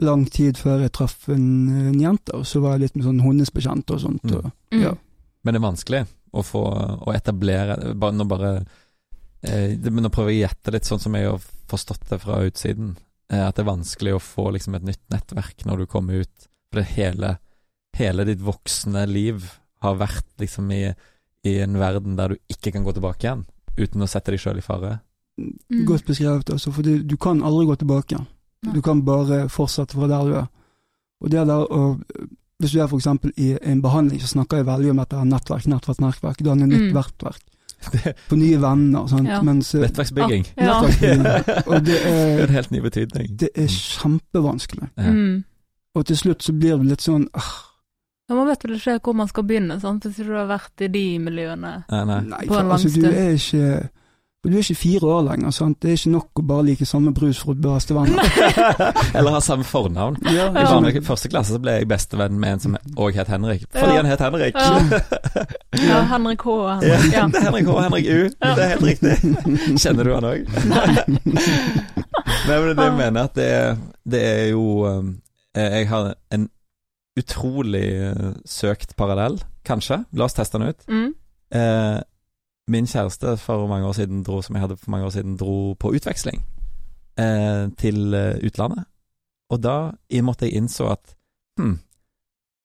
[0.00, 1.46] lang tid før jeg traff en,
[1.90, 4.26] en jente, og så var jeg litt med sånn hundesbekjent og sånt.
[4.32, 4.82] Og, mm.
[4.84, 4.94] ja.
[5.44, 6.62] Men det er vanskelig å få
[7.08, 8.50] å etablere bare, Nå bare
[9.42, 12.94] eh, Nå prøver jeg å gjette litt sånn som jeg har forstått det fra utsiden.
[13.32, 16.48] Eh, at det er vanskelig å få liksom et nytt nettverk når du kommer ut
[16.78, 17.36] hele,
[17.98, 19.46] hele ditt voksne liv
[19.80, 20.84] har vært liksom i,
[21.46, 23.46] i, en verden der du ikke kan gå tilbake igjen,
[23.80, 24.98] uten å sette deg sjøl i fare.
[25.40, 25.84] Mm.
[25.88, 28.18] Godt beskrevet, altså, for du, du, kan aldri gå tilbake.
[28.20, 28.72] Ja.
[28.74, 30.48] Du kan bare fortsette fra der du er.
[31.20, 31.98] Og det der å
[32.60, 33.06] Hvis du er f.eks.
[33.40, 36.42] i en behandling, så snakker jeg veldig om dette nettverk, nettverk, nettverk.
[36.44, 36.96] Danne nytt mm.
[36.96, 37.40] verktverk.
[38.28, 39.06] På nye venner.
[39.08, 39.28] Sant?
[39.28, 39.38] Ja.
[39.40, 40.44] Mens, Nettverksbygging.
[40.58, 40.82] Ja.
[40.82, 41.22] Nettverksbygging.
[41.64, 43.30] Og det er, det er en helt ny betydning.
[43.40, 44.90] Det er kjempevanskelig.
[45.00, 45.38] Mm.
[45.98, 47.54] Og til slutt så blir det litt sånn ah.
[48.30, 50.06] Ja, Man vet vel ikke hvor man skal begynne, sant?
[50.06, 52.20] hvis du har vært i de miljøene nei, nei.
[52.30, 53.08] nei på en lang altså, stund.
[53.10, 53.88] Du er ikke
[54.40, 55.76] du er ikke fire år lenger, sant.
[55.82, 58.14] Det er ikke nok å bare like samme brus for å bli bestevenn.
[59.18, 60.16] Eller ha samme fornavn.
[60.32, 61.02] Ja, I ja.
[61.04, 63.98] første klasse så ble jeg bestevenn med en som òg het Henrik, fordi ja.
[63.98, 64.56] han het Henrik.
[64.56, 65.02] Ja,
[65.90, 67.26] ja Henrik H og Henrik ja.
[67.50, 69.18] Henrik H og Henrik U, det er helt riktig.
[69.76, 70.48] Kjenner du han òg?
[70.72, 70.88] Nei.
[72.48, 73.52] men det jeg mener at det,
[74.08, 75.12] det er jo um,
[75.56, 76.48] jeg har en
[77.18, 80.04] utrolig uh, søkt parallell, kanskje.
[80.12, 80.86] La oss teste den ut.
[80.88, 81.10] Mm.
[81.50, 81.98] Eh,
[82.70, 85.74] min kjæreste for mange år siden dro, som jeg hadde for mange år siden, dro
[85.74, 86.42] på utveksling
[87.18, 88.84] eh, til uh, utlandet.
[89.50, 89.90] Og da
[90.22, 91.16] måtte jeg innså at
[91.58, 91.78] hm,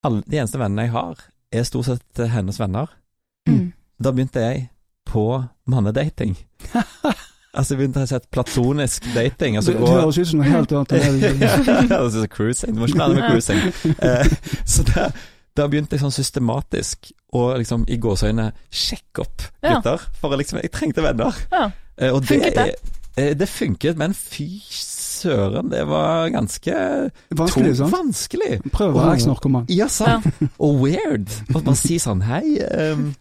[0.05, 2.93] alle, de eneste vennene jeg har, er stort sett hennes venner.
[3.49, 3.73] Mm.
[3.97, 4.67] Da begynte jeg
[5.09, 6.37] på mannedating.
[7.55, 9.59] Altså jeg begynte å se platonisk dating.
[9.59, 10.95] Altså, det, høres ut som noe helt annet.
[11.45, 12.75] ja, det er cruising.
[12.75, 13.61] Du må ikke blande med cruising.
[13.95, 14.33] Eh,
[14.67, 15.07] så da,
[15.55, 20.03] da, begynte jeg sånn systematisk å liksom i gåseøyne sjekke opp gutter.
[20.03, 20.19] Ja.
[20.19, 21.39] For liksom Jeg trengte venner.
[21.53, 21.69] Ja.
[21.95, 22.67] Eh, og funket det?
[23.15, 26.75] Eh, det funket, men fy søren, det var ganske
[27.31, 27.93] Vanskelig, sant?
[27.93, 28.59] Vanskelig.
[28.73, 29.69] Prøv å være eks-narkoman.
[29.71, 30.27] Ja, sant.
[30.59, 31.31] Og weird.
[31.55, 32.59] At man sier sånn Hei,
[32.91, 33.13] um,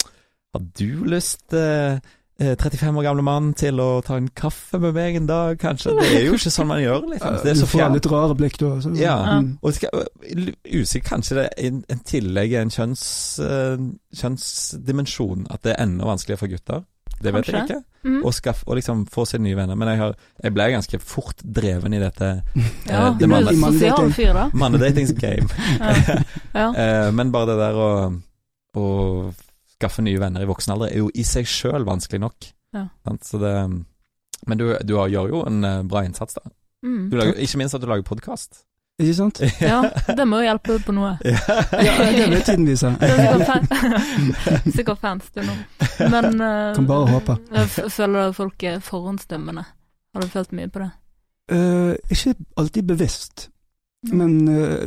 [0.55, 2.03] har du lyst uh,
[2.39, 5.93] 35 år gamle mann til å ta en kaffe med meg en dag, kanskje.
[6.01, 7.37] Det er jo ikke sånn man gjør, liksom.
[7.45, 7.95] Det er så fjern.
[7.95, 8.73] litt rare blikk da.
[8.83, 8.91] Så.
[8.99, 9.53] Ja, mm.
[9.63, 9.79] og
[10.67, 13.05] usikker kanskje det er en, tillegg en kjønns,
[13.39, 13.77] uh,
[14.19, 16.83] kjønnsdimensjon, at det er enda vanskeligere for gutter.
[17.23, 17.55] Det vet kanskje.
[17.55, 18.11] jeg ikke.
[18.11, 18.19] Mm.
[18.25, 19.79] Og, skaff, og liksom få seg nye venner.
[19.79, 22.35] Men jeg, har, jeg ble ganske fort dreven i dette
[22.91, 23.31] Ja, uh, det
[24.51, 24.59] du.
[24.59, 25.47] Mannedatings game.
[25.79, 26.19] ja.
[26.51, 26.69] ja.
[26.75, 27.91] uh, men bare det der å,
[28.75, 28.87] å
[29.85, 32.51] skaffe nye venner i voksen alder er jo i seg sjøl vanskelig nok.
[32.75, 32.89] Ja.
[33.07, 33.55] Det,
[34.49, 36.55] men du, du, gjør jo en eh, bra innsats, da.
[36.85, 37.11] Mm.
[37.15, 38.65] Lager, ikke minst at du lager podkast.
[38.99, 39.41] Ikke sant?
[39.61, 39.81] ja,
[40.15, 41.15] det må jo hjelpe på noe.
[41.87, 42.93] ja, det vil tiden vise.
[44.77, 45.57] Sikkert fans du nå.
[46.13, 47.39] Men uh, Kan bare håpe.
[47.91, 49.65] Føler du folk er forhåndsdømmende?
[50.15, 50.93] Har du følt mye på det?
[51.51, 53.51] Uh, ikke alltid bevisst,
[54.07, 54.15] mm.
[54.17, 54.87] men uh,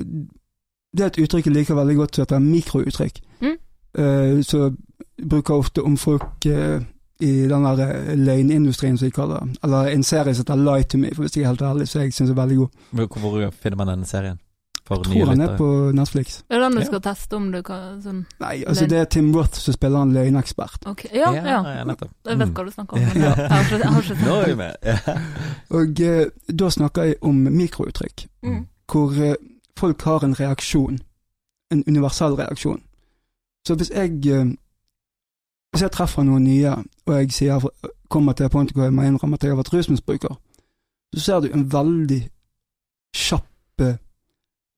[0.97, 3.19] det er et uttrykk jeg liker veldig godt som heter mikrouttrykk.
[3.43, 3.57] Mm.
[3.99, 4.71] Uh, så
[5.17, 6.81] bruker ofte om folk eh,
[7.19, 9.59] i den der eh, løgnindustrien, som de kaller det.
[9.63, 11.99] Eller en serie som heter Lie to me, for hvis jeg er helt ærlig, så
[11.99, 12.83] jeg syns er veldig god.
[12.91, 14.39] Hvor finner man denne serien?
[14.87, 16.37] For jeg tror den er på Netflix.
[16.49, 17.03] Er det den du skal ja.
[17.09, 18.91] teste om du kan sånn Nei, altså løgn.
[18.93, 20.87] det er Tim Roth som spiller en løgnekspert.
[20.93, 21.11] Okay.
[21.11, 21.43] Ja, ja.
[21.43, 21.73] ja.
[21.75, 23.03] Jeg vet hva du snakker om.
[23.03, 23.33] Ja.
[23.33, 25.19] jeg har ikke, jeg har ikke Nå er vi med.
[25.81, 28.61] Og eh, da snakker jeg om mikrouttrykk, mm.
[28.93, 29.35] hvor eh,
[29.77, 31.01] folk har en reaksjon.
[31.75, 32.79] En universell reaksjon.
[33.67, 34.55] Så hvis jeg eh,
[35.77, 36.71] hvis jeg treffer noen nye,
[37.05, 37.65] og jeg sier,
[38.09, 40.33] kommer til punktet hvor jeg må innrømme at jeg har vært rusmisbruker,
[41.13, 42.17] så ser du en veldig
[43.13, 43.99] kjapp eh,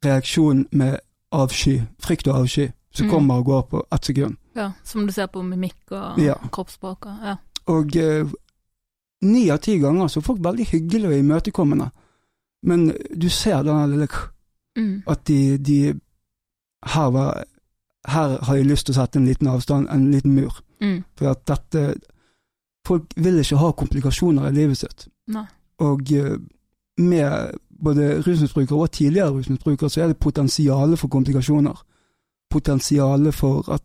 [0.04, 0.98] reaksjon med
[1.32, 3.14] avsky, frykt og avsky, som mm.
[3.14, 4.36] kommer og går på ett sekund.
[4.60, 6.36] Ja, som du ser på mimikk og ja.
[6.52, 7.38] kroppsspråk og ja.
[7.72, 8.36] Og eh,
[9.24, 11.90] ni av ti ganger så er folk veldig hyggelige og imøtekommende,
[12.68, 14.10] men du ser denne lille
[14.76, 15.04] mm.
[15.08, 15.80] At de, de
[16.84, 17.46] Her var
[18.08, 20.62] her har jeg lyst til å sette en liten avstand, en liten mur.
[20.82, 21.04] Mm.
[21.18, 21.94] For at dette
[22.88, 25.04] Folk vil ikke ha komplikasjoner i livet sitt.
[25.30, 25.44] Nei.
[25.84, 26.40] Og uh,
[26.98, 27.52] med
[27.84, 31.84] både rusmisbrukere og tidligere rusmisbrukere, så er det potensialet for komplikasjoner.
[32.50, 33.84] Potensialet for at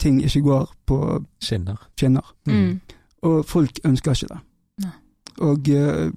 [0.00, 0.98] ting ikke går på
[1.40, 1.88] skinner.
[1.96, 2.34] skinner.
[2.46, 2.80] Mm.
[3.22, 4.40] Og folk ønsker ikke det.
[4.84, 4.92] Nei.
[5.38, 6.10] Og uh,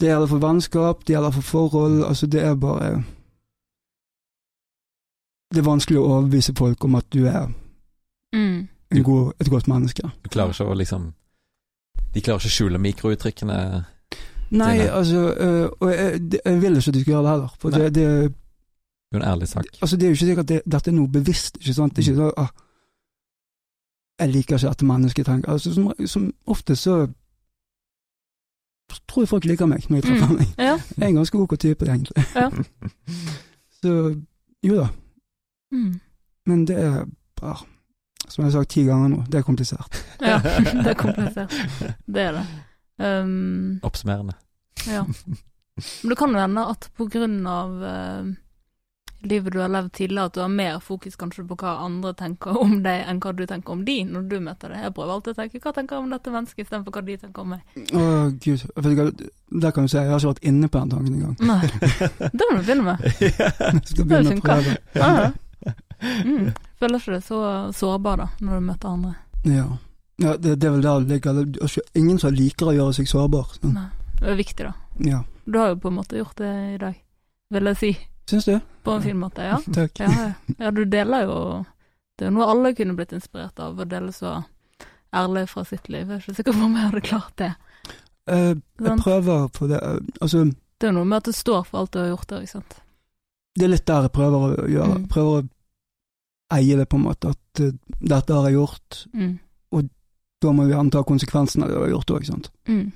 [0.00, 2.04] det gjelder for vennskap, det gjelder for forhold.
[2.04, 3.04] Altså, det er bare
[5.52, 7.46] det er vanskelig å overbevise folk om at du er
[8.34, 9.02] mm.
[9.02, 10.10] god, et godt menneske.
[10.24, 11.12] Du klarer ikke å liksom
[12.14, 13.60] De klarer ikke å skjule mikrouttrykkene?
[14.50, 14.90] Nei, dine.
[14.94, 17.54] altså øh, Og jeg, jeg, vil ikke at de skal gjøre det heller.
[17.58, 18.06] For det, det,
[19.10, 19.66] det er en ærlig sak.
[19.80, 21.96] Altså, det er jo ikke sikkert at dette er noe bevisst, ikke sant.
[21.96, 22.52] Det er ikke sånn ah,
[24.20, 27.06] Jeg liker ikke dette mennesket, tenker Altså, som, som ofte så
[29.06, 30.36] tror jeg folk liker meg når jeg treffer mm.
[30.38, 30.52] meg.
[30.58, 30.76] Ja.
[30.96, 32.24] Jeg er en ganske ok type, egentlig.
[32.34, 32.50] Ja.
[33.80, 33.92] så
[34.62, 34.86] jo da.
[35.72, 35.98] Mm.
[36.46, 37.06] Men det er
[37.40, 37.64] bare
[38.28, 39.98] Som jeg har sagt ti ganger nå, det er komplisert.
[40.20, 41.52] ja, det er komplisert.
[42.14, 42.46] Det er det.
[42.98, 44.34] Um, Oppsummerende.
[44.88, 45.04] Ja.
[45.04, 48.32] Men det kan jo hende at på grunn av uh,
[49.26, 52.56] livet du har levd tidligere, at du har mer fokus kanskje på hva andre tenker
[52.60, 54.82] om deg, enn hva du tenker om de når du møter det.
[54.86, 57.44] Jeg prøver alltid å tenke hva tenker jeg om dette mennesket, istedenfor hva de tenker
[57.44, 57.80] om meg.
[57.92, 58.04] Å
[58.42, 59.24] gud,
[59.62, 61.36] der kan du si jeg har ikke vært inne på den tanken engang.
[61.46, 63.04] Nei, det må du begynne med.
[63.90, 64.78] skal begynne å prøve.
[64.96, 65.34] Ja, Ja.
[66.00, 66.50] Mm.
[66.80, 67.42] Føler ikke det så
[67.76, 69.14] sårbar, da, når du møter andre.
[69.46, 69.68] Ja.
[70.22, 71.40] ja det, det, er vel der det ligger.
[71.64, 73.54] Er ingen som liker å gjøre seg sårbar.
[73.56, 73.70] Så.
[73.72, 73.88] Nei.
[74.20, 74.74] Det er viktig, da.
[75.04, 75.22] Ja.
[75.44, 77.00] Du har jo på en måte gjort det i dag,
[77.54, 77.92] vil jeg si.
[78.30, 78.58] Syns du?
[78.82, 79.60] På en fin måte, ja.
[79.78, 80.00] Takk.
[80.00, 81.38] Ja, ja, du deler jo
[82.16, 84.38] Det er jo noe alle kunne blitt inspirert av, å dele så
[85.16, 86.08] ærlig fra sitt liv.
[86.08, 87.52] Jeg er ikke sikker på om jeg hadde klart det.
[88.26, 89.80] Eh, jeg prøver på det.
[89.84, 92.28] Uh, altså Det er jo noe med at du står for alt du har gjort
[92.32, 92.78] der, ikke sant.
[93.56, 94.96] Det er litt der jeg prøver å gjøre.
[94.96, 95.04] Mm.
[95.12, 95.44] Prøver å
[96.54, 97.32] eie det, på en måte.
[97.34, 99.32] At uh, dette har jeg gjort, mm.
[99.74, 99.88] og
[100.44, 102.52] da må vi anta konsekvensene av det du har gjort òg, ikke sant.
[102.68, 102.86] Mm.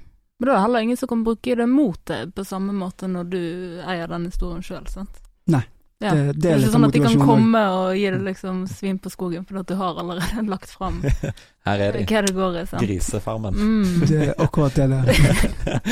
[0.40, 3.10] Men da er det heller ingen som kan bruke det mot deg på samme måte
[3.10, 3.42] når du
[3.84, 5.20] eier den historien sjøl, sant?
[5.52, 5.66] Nei.
[6.00, 6.14] Ja.
[6.14, 8.60] Det, det, er, det er ikke sånn at de kan komme og gi deg liksom
[8.72, 11.02] svin på skogen fordi at du har allerede lagt fram
[11.68, 12.06] Her er de.
[12.08, 12.62] hva det går i.
[12.70, 12.84] Sant?
[12.86, 13.58] Grisefarmen.
[13.58, 14.06] Mm.
[14.08, 15.02] Det er akkurat det det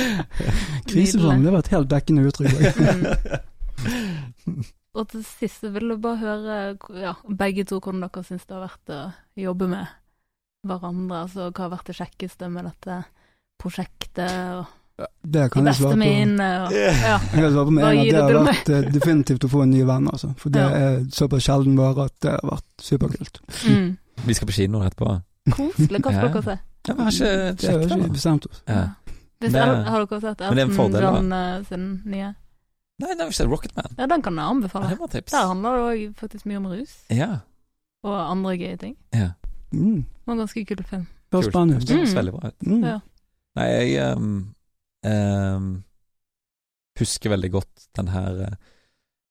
[0.95, 2.57] Grisefarmen, det var et helt dekkende uttrykk.
[4.49, 4.63] mm.
[4.99, 6.59] Og til sist vil jeg bare høre,
[6.99, 9.03] ja, begge to, hvordan dere syns det har vært å
[9.39, 9.95] jobbe med
[10.67, 11.23] hverandre.
[11.23, 12.99] Altså hva har vært det kjekkeste med dette
[13.63, 14.35] prosjektet?
[14.59, 14.67] og
[15.23, 16.01] det kan jeg svare på.
[16.01, 17.19] Mine, og, ja.
[17.23, 18.09] Jeg kan svare på med en gang.
[18.09, 20.33] Det har vært uh, definitivt å få en ny venn, altså.
[20.41, 20.81] For det ja.
[20.83, 23.39] er såpass sjelden bare at det har vært superkult.
[23.71, 23.93] Mm.
[24.27, 25.13] Vi skal på kino etterpå.
[25.55, 26.03] Koselig.
[26.03, 26.59] Hva skal dere se?
[26.89, 27.31] Ja, vi har ikke
[27.61, 27.79] det.
[27.79, 28.65] har ikke bestemt oss.
[28.67, 28.83] Ja.
[29.39, 32.35] Hvis, det, har dere sett Elton John uh, sin nye?
[32.99, 33.93] Nei, det har vi sett Rocketman.
[33.99, 34.89] Ja, den kan jeg anbefale.
[34.89, 35.35] Ja, det var tips.
[35.35, 36.97] Der handler det òg faktisk mye om rus.
[37.15, 37.29] Ja.
[38.07, 38.97] Og andre gøye ting.
[39.15, 39.33] Ja.
[39.71, 40.03] Mm.
[40.03, 41.07] Det var en ganske kul film.
[41.31, 41.85] Var spennende.
[41.87, 42.67] Det høres veldig bra ut.
[42.67, 42.83] Mm.
[42.89, 42.97] Ja.
[43.59, 44.35] Nei, jeg um,
[45.07, 45.71] um,
[46.99, 48.77] husker veldig godt den her uh,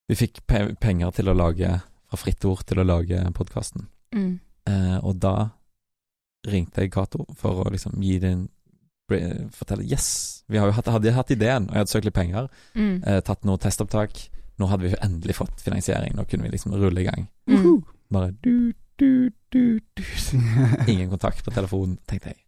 [0.07, 3.89] Vi fikk pe penger til å lage, fra Fritt Ord til å lage podkasten.
[4.15, 4.37] Mm.
[4.69, 5.35] Uh, og da
[6.47, 8.45] ringte jeg Cato for å liksom gi det en
[9.07, 12.49] fortelle Yes, vi har jo hatt, hadde hatt ideen, og jeg hadde søkt litt penger.
[12.75, 12.97] Mm.
[13.03, 14.19] Eh, tatt noe testopptak.
[14.57, 16.15] Nå hadde vi jo endelig fått finansiering.
[16.17, 17.27] Nå kunne vi liksom rulle i gang.
[17.49, 17.83] Mm.
[18.13, 20.03] Bare du, du, du, du.
[20.87, 22.43] Ingen kontakt på telefonen, tenkte jeg.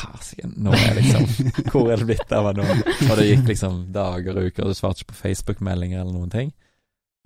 [0.00, 1.26] Fasiken, nå er liksom
[1.70, 2.64] Hvor er det blitt av nå?
[2.64, 6.32] Og det gikk liksom dager og uker, og du svarte ikke på Facebook-meldinger eller noen
[6.32, 6.54] ting.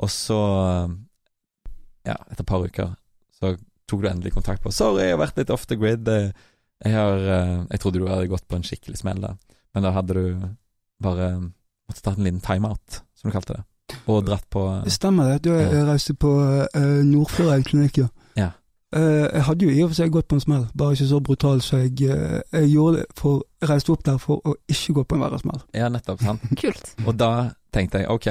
[0.03, 0.39] Og så,
[2.03, 2.97] ja, etter et par uker,
[3.37, 3.53] så
[3.87, 6.11] tok du endelig kontakt på 'Sorry, jeg har vært litt off the grid'.
[6.85, 9.35] Jeg har eh, Jeg trodde du hadde gått på en skikkelig smell, da.
[9.75, 10.25] Men da hadde du
[11.03, 11.31] bare
[11.89, 13.65] måttet ta en liten timeout, som du kalte det.
[14.09, 15.45] Og dratt på Det stemmer det.
[15.45, 15.85] Du ja.
[15.89, 18.09] reiste på uh, Nordfjordeid klinikk, ja.
[18.39, 18.51] ja.
[18.95, 21.21] Uh, jeg hadde jo i og for seg gått på en smell, bare ikke så
[21.25, 24.99] brutal, så jeg, uh, jeg gjorde det for Jeg reiste opp der for å ikke
[25.01, 25.63] gå på en verre smell.
[25.75, 26.23] Ja, nettopp.
[26.23, 26.45] sant.
[26.63, 26.95] Kult.
[27.05, 27.33] Og da
[27.75, 28.31] tenkte jeg ok,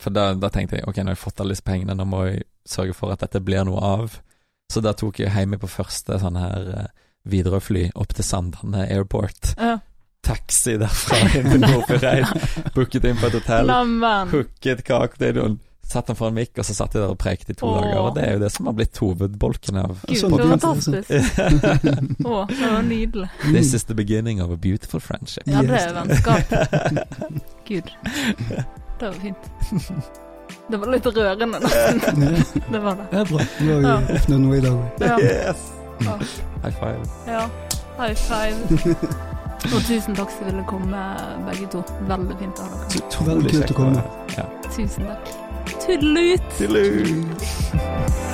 [0.00, 2.24] for da, da, tenkte jeg ok, nå har jeg fått alle disse pengene, nå må
[2.30, 4.18] jeg sørge for at dette blir noe av.
[4.70, 6.90] Så da tok jeg hjemme på første sånn her
[7.28, 9.54] Widerøe-fly opp til Sandane Airport.
[9.58, 9.78] Ja.
[10.24, 12.70] Taxi derfra inn til Nordfjordeid.
[12.76, 13.74] Booket inn på et hotell.
[14.32, 15.58] Hooket cocktail
[15.90, 17.80] satt han foran mikk, og så satt de der og prekte i to Åh.
[17.80, 17.98] dager.
[18.04, 21.10] Og det er jo det som har blitt hovedbolken av Gud, så fantastisk.
[22.30, 23.26] Å, det var nydelig.
[23.48, 25.48] This is the beginning of a beautiful friendship.
[25.50, 26.54] Ja, det er vennskap.
[27.70, 27.90] Gud.
[29.00, 29.50] Det var fint.
[30.70, 32.24] Det var litt rørende, nesten.
[32.70, 33.10] Det var det.
[33.10, 33.50] Det er bra.
[33.58, 34.80] Vi har jo oppnådd noe i dag.
[35.02, 35.20] Ja.
[35.26, 35.68] Yes.
[36.00, 37.04] High five.
[37.26, 37.48] Ja,
[37.98, 38.56] high five.
[39.74, 41.02] Og tusen takk for at dere komme,
[41.50, 41.82] begge to.
[42.08, 43.28] Veldig fint å ha dere.
[43.28, 44.04] Veldig kult å komme.
[44.38, 44.48] Ja.
[44.72, 45.32] Tusen takk.
[45.84, 46.50] Tuddelut!
[46.58, 48.28] Tuddelut!